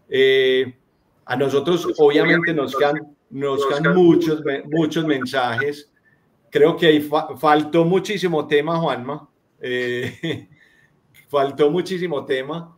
[0.09, 0.75] Eh,
[1.25, 5.91] a nosotros, obviamente, nos quedan nos quedan muchos, muchos mensajes.
[6.51, 7.09] Creo que ahí
[7.39, 9.29] faltó muchísimo tema, Juanma.
[9.61, 10.49] Eh,
[11.29, 12.77] faltó muchísimo tema.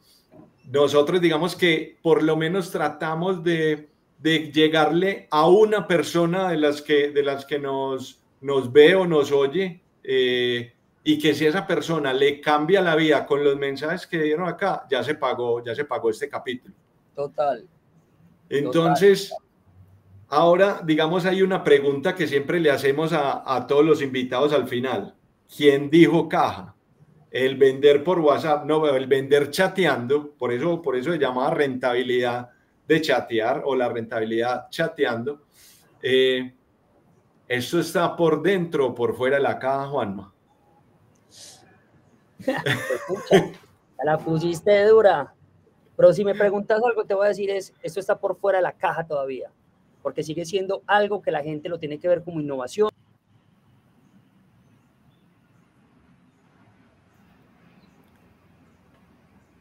[0.70, 3.89] Nosotros digamos que por lo menos tratamos de,
[4.20, 9.06] de, llegarle a una persona de las que, de las que nos, nos ve o
[9.06, 14.06] nos oye eh, y que si esa persona le cambia la vida con los mensajes
[14.06, 16.74] que dieron acá, ya se pagó, ya se pagó este capítulo.
[17.14, 17.66] Total.
[18.48, 19.32] Entonces...
[20.32, 25.16] Ahora, digamos, hay una pregunta que siempre le hacemos a, todos los invitados al final.
[25.54, 26.76] ¿Quién dijo caja?
[27.32, 32.48] El vender por WhatsApp, no, el vender chateando, por eso, por eso se llama rentabilidad
[32.90, 35.42] de chatear o la rentabilidad chateando.
[36.02, 36.52] Eh,
[37.46, 40.34] ¿Eso está por dentro o por fuera de la caja, Juanma?
[44.04, 45.34] la pusiste dura.
[45.96, 48.62] Pero si me preguntas algo, te voy a decir es, esto está por fuera de
[48.62, 49.50] la caja todavía
[50.02, 52.88] porque sigue siendo algo que la gente lo tiene que ver como innovación.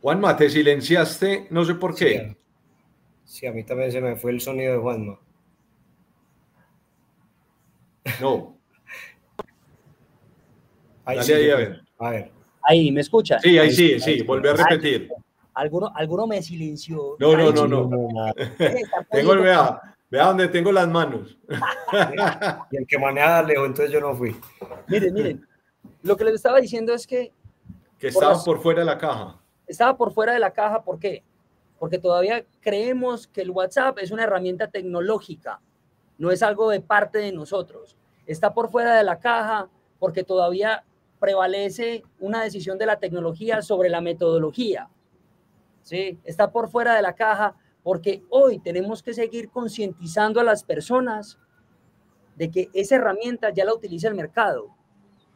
[0.01, 2.29] Juanma, te silenciaste, no sé por qué.
[2.29, 2.38] Sí,
[3.45, 5.19] a mí también se me fue el sonido de Juanma.
[8.21, 8.55] No.
[11.05, 11.81] Ahí Dale sí, ahí, a ver.
[11.97, 12.31] A ver.
[12.63, 13.41] Ahí, ¿me escuchas?
[13.41, 15.09] Sí, ahí sí, sí, volví a repetir.
[15.55, 17.15] ¿Alguno, alguno me silenció.
[17.19, 18.33] No, no, no, no.
[19.11, 21.35] Tengo el, vea, vea donde tengo las manos.
[22.71, 24.35] Y el que maneja lejos, entonces yo no fui.
[24.87, 25.47] Miren, miren.
[26.03, 27.31] Lo que les estaba diciendo es que
[27.97, 29.41] Que Por estaban las- por fuera de la caja.
[29.65, 30.83] estaba por fuera de la caja.
[30.83, 31.23] ¿Por qué?
[31.79, 35.61] Porque todavía creemos que el WhatsApp es una herramienta tecnológica,
[36.17, 37.97] no es algo de parte de nosotros.
[38.25, 40.83] Está por fuera de la caja porque todavía
[41.19, 44.89] prevalece una decisión de la tecnología sobre la metodología.
[45.81, 46.19] ¿sí?
[46.23, 51.39] Está por fuera de la caja porque hoy tenemos que seguir concientizando a las personas
[52.35, 54.75] de que esa herramienta ya la utiliza el mercado.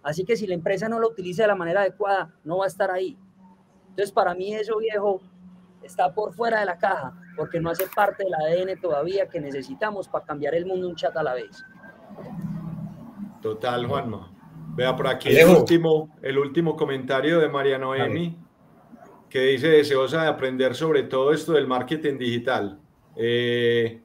[0.03, 2.67] Así que si la empresa no la utiliza de la manera adecuada, no va a
[2.67, 3.17] estar ahí.
[3.89, 5.21] Entonces, para mí eso, viejo,
[5.83, 10.07] está por fuera de la caja, porque no hace parte del ADN todavía que necesitamos
[10.07, 11.63] para cambiar el mundo un chat a la vez.
[13.41, 14.31] Total, Juanma.
[14.75, 18.39] Vea por aquí el último, el último comentario de María Noemi,
[19.29, 22.79] que dice deseosa de aprender sobre todo esto del marketing digital.
[23.15, 24.01] Eh,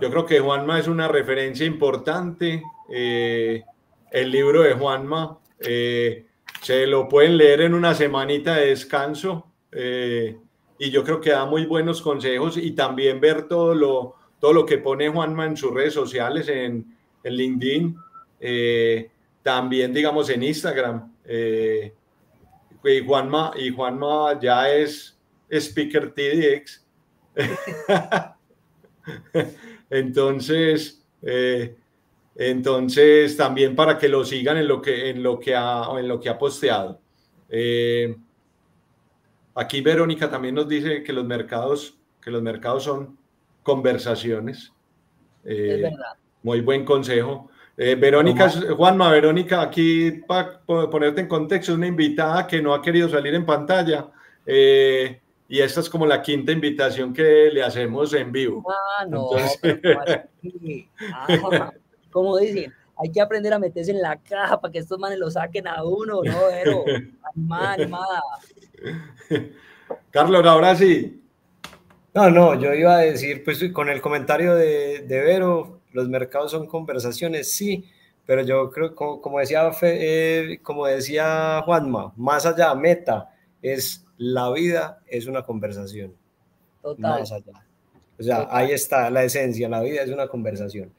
[0.00, 2.62] yo creo que Juanma es una referencia importante.
[2.88, 3.64] Eh,
[4.10, 6.26] el libro de Juanma eh,
[6.60, 10.38] se lo pueden leer en una semanita de descanso eh,
[10.78, 14.66] y yo creo que da muy buenos consejos y también ver todo lo, todo lo
[14.66, 17.96] que pone Juanma en sus redes sociales, en, en LinkedIn,
[18.40, 19.10] eh,
[19.42, 21.12] también digamos en Instagram.
[21.24, 21.92] eh,
[22.84, 25.18] y, Juanma, y Juanma ya es
[25.50, 26.86] speaker TDX.
[29.90, 31.76] Entonces, eh,
[32.34, 36.20] entonces también para que lo sigan en lo que, en lo que, ha, en lo
[36.20, 37.00] que ha posteado.
[37.48, 38.16] Eh,
[39.56, 43.18] aquí Verónica también nos dice que los mercados, que los mercados son
[43.62, 44.72] conversaciones.
[45.44, 46.12] Eh, es verdad.
[46.42, 47.50] muy buen consejo.
[47.76, 52.80] Eh, Verónica, Juanma, Verónica, aquí para ponerte en contexto, es una invitada que no ha
[52.80, 54.08] querido salir en pantalla.
[54.46, 58.64] eh, y esta es como la quinta invitación que le hacemos en vivo.
[58.68, 59.30] Ah, no.
[59.62, 60.88] Entonces-.
[61.12, 61.72] Ah,
[62.10, 65.30] como dicen, hay que aprender a meterse en la caja para que estos manes lo
[65.30, 66.38] saquen a uno, ¿no?
[66.50, 66.84] Pero,
[67.34, 68.22] animada, animada.
[70.10, 71.22] Carlos, ahora sí.
[72.14, 76.50] No, no, yo iba a decir, pues con el comentario de, de Vero, los mercados
[76.50, 77.84] son conversaciones, sí,
[78.24, 84.04] pero yo creo, como, como decía, Fe- eh, como decía Juanma, más allá, meta, es
[84.16, 86.14] la vida, es una conversación,
[86.82, 87.20] Total.
[87.20, 87.64] más allá.
[88.18, 88.56] O sea, Total.
[88.56, 90.90] ahí está la esencia, la vida es una conversación.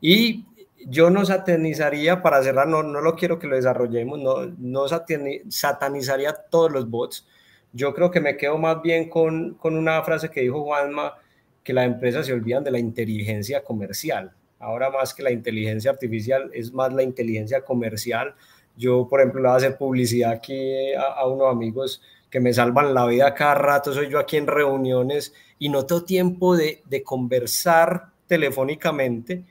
[0.00, 0.44] Y
[0.84, 5.42] yo no satanizaría, para cerrar, no, no lo quiero que lo desarrollemos, no, no satani-
[5.48, 7.26] satanizaría todos los bots.
[7.72, 11.14] Yo creo que me quedo más bien con, con una frase que dijo Juanma,
[11.62, 14.32] que las empresas se olvidan de la inteligencia comercial.
[14.58, 18.34] Ahora más que la inteligencia artificial, es más la inteligencia comercial.
[18.76, 22.00] Yo, por ejemplo, le voy a hacer publicidad aquí a, a unos amigos
[22.30, 23.92] que me salvan la vida cada rato.
[23.92, 29.44] Soy yo aquí en reuniones y no tengo tiempo de, de conversar telefónicamente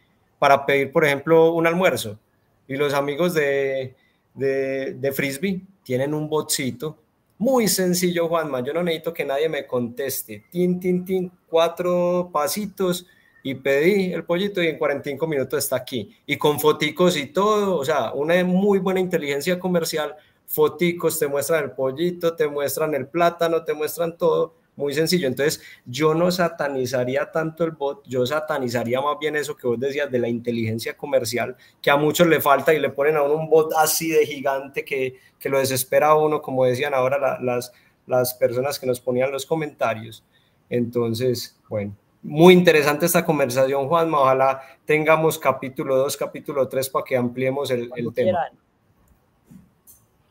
[0.45, 2.19] para pedir, por ejemplo, un almuerzo.
[2.67, 3.95] Y los amigos de,
[4.35, 6.99] de, de Frisbee tienen un botcito
[7.39, 8.59] muy sencillo, Juanma.
[8.59, 10.43] Yo no necesito que nadie me conteste.
[10.51, 13.07] Tin, tin, tin, cuatro pasitos
[13.41, 16.15] y pedí el pollito y en 45 minutos está aquí.
[16.27, 20.15] Y con foticos y todo, o sea, una muy buena inteligencia comercial.
[20.45, 24.53] Foticos, te muestran el pollito, te muestran el plátano, te muestran todo.
[24.77, 25.27] Muy sencillo.
[25.27, 30.11] Entonces, yo no satanizaría tanto el bot, yo satanizaría más bien eso que vos decías
[30.11, 33.49] de la inteligencia comercial, que a muchos le falta y le ponen a uno un
[33.49, 37.71] bot así de gigante que, que lo desespera a uno, como decían ahora la, las,
[38.05, 40.23] las personas que nos ponían los comentarios.
[40.69, 44.19] Entonces, bueno, muy interesante esta conversación, Juanma.
[44.19, 48.11] Ojalá tengamos capítulo 2, capítulo 3 para que ampliemos el, tema.
[48.13, 48.51] quieran.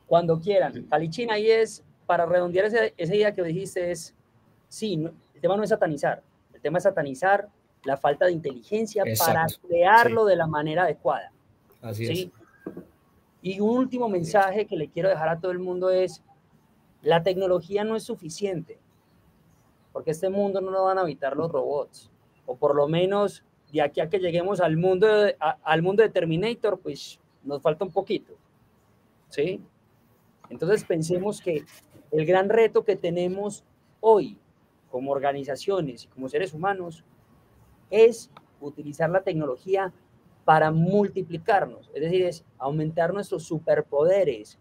[0.06, 0.86] Cuando quieran.
[0.90, 4.14] Calichín, ahí es, para redondear ese- esa idea que dijiste, es,
[4.74, 6.22] sí, no- el tema no es satanizar,
[6.52, 7.48] el tema es satanizar
[7.84, 11.30] la falta de inteligencia para crearlo de la manera adecuada.
[11.82, 12.32] Así ¿sí?
[12.66, 12.74] es.
[13.42, 16.22] Y un último mensaje que le quiero dejar a todo el mundo es,
[17.02, 18.78] la tecnología no es suficiente,
[19.92, 22.10] porque este mundo no lo van a habitar los robots,
[22.46, 26.02] o por lo menos de aquí a que lleguemos al mundo de, a- al mundo
[26.02, 28.32] de Terminator, pues nos falta un poquito,
[29.28, 29.62] ¿sí?
[30.48, 31.64] Entonces pensemos que
[32.10, 33.62] el gran reto que tenemos
[34.00, 34.38] hoy
[34.94, 37.02] como organizaciones y como seres humanos
[37.90, 38.30] es
[38.60, 39.92] utilizar la tecnología
[40.44, 44.56] para multiplicarnos, es decir, es aumentar nuestros superpoderes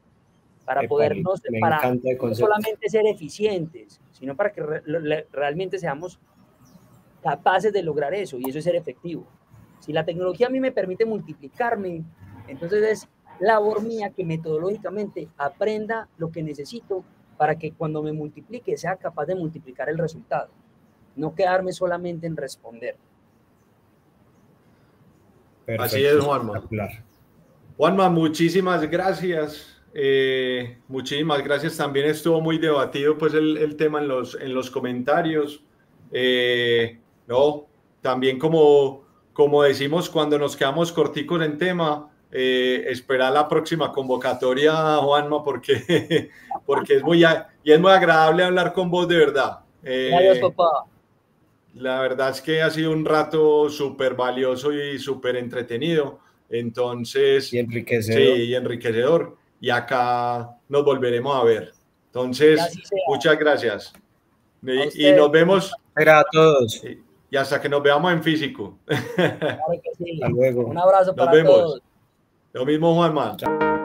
[0.65, 1.77] para podernos, me para
[2.15, 6.19] no solamente ser eficientes, sino para que re- realmente seamos
[7.21, 9.27] capaces de lograr eso y eso es ser efectivo.
[9.81, 12.03] Si la tecnología a mí me permite multiplicarme,
[12.47, 13.09] entonces es
[13.39, 17.03] labor mía que metodológicamente aprenda lo que necesito
[17.37, 20.49] para que cuando me multiplique sea capaz de multiplicar el resultado,
[21.15, 22.95] no quedarme solamente en responder.
[25.79, 26.63] Así es, Juanma.
[27.77, 29.81] Juanma, muchísimas gracias.
[29.93, 31.77] Eh, muchísimas gracias.
[31.77, 35.63] También estuvo muy debatido pues el, tema en los, en los comentarios.
[36.11, 37.67] Eh, no,
[38.01, 39.03] también como,
[39.33, 46.31] como decimos cuando nos quedamos corticos en tema, eh, esperar la próxima convocatoria, Juanma, porque,
[46.65, 47.23] porque es, muy,
[47.63, 49.59] y es muy agradable hablar con vos de verdad.
[49.83, 50.85] Eh, papá.
[51.75, 56.21] La verdad es que ha sido un rato súper valioso y súper entretenido.
[56.49, 58.35] Entonces, y enriquecedor.
[58.35, 59.37] Sí, y enriquecedor.
[59.61, 61.71] Y acá nos volveremos a ver.
[62.07, 62.59] Entonces,
[63.07, 63.93] muchas gracias.
[64.63, 65.71] Y, nos vemos.
[65.95, 66.83] Gracias a todos.
[67.29, 68.79] Y, hasta que nos veamos en físico.
[68.87, 70.65] Hasta luego.
[70.65, 71.81] Un abrazo para todos.
[72.53, 73.35] Lo mismo, Juanma.
[73.35, 73.82] Chao.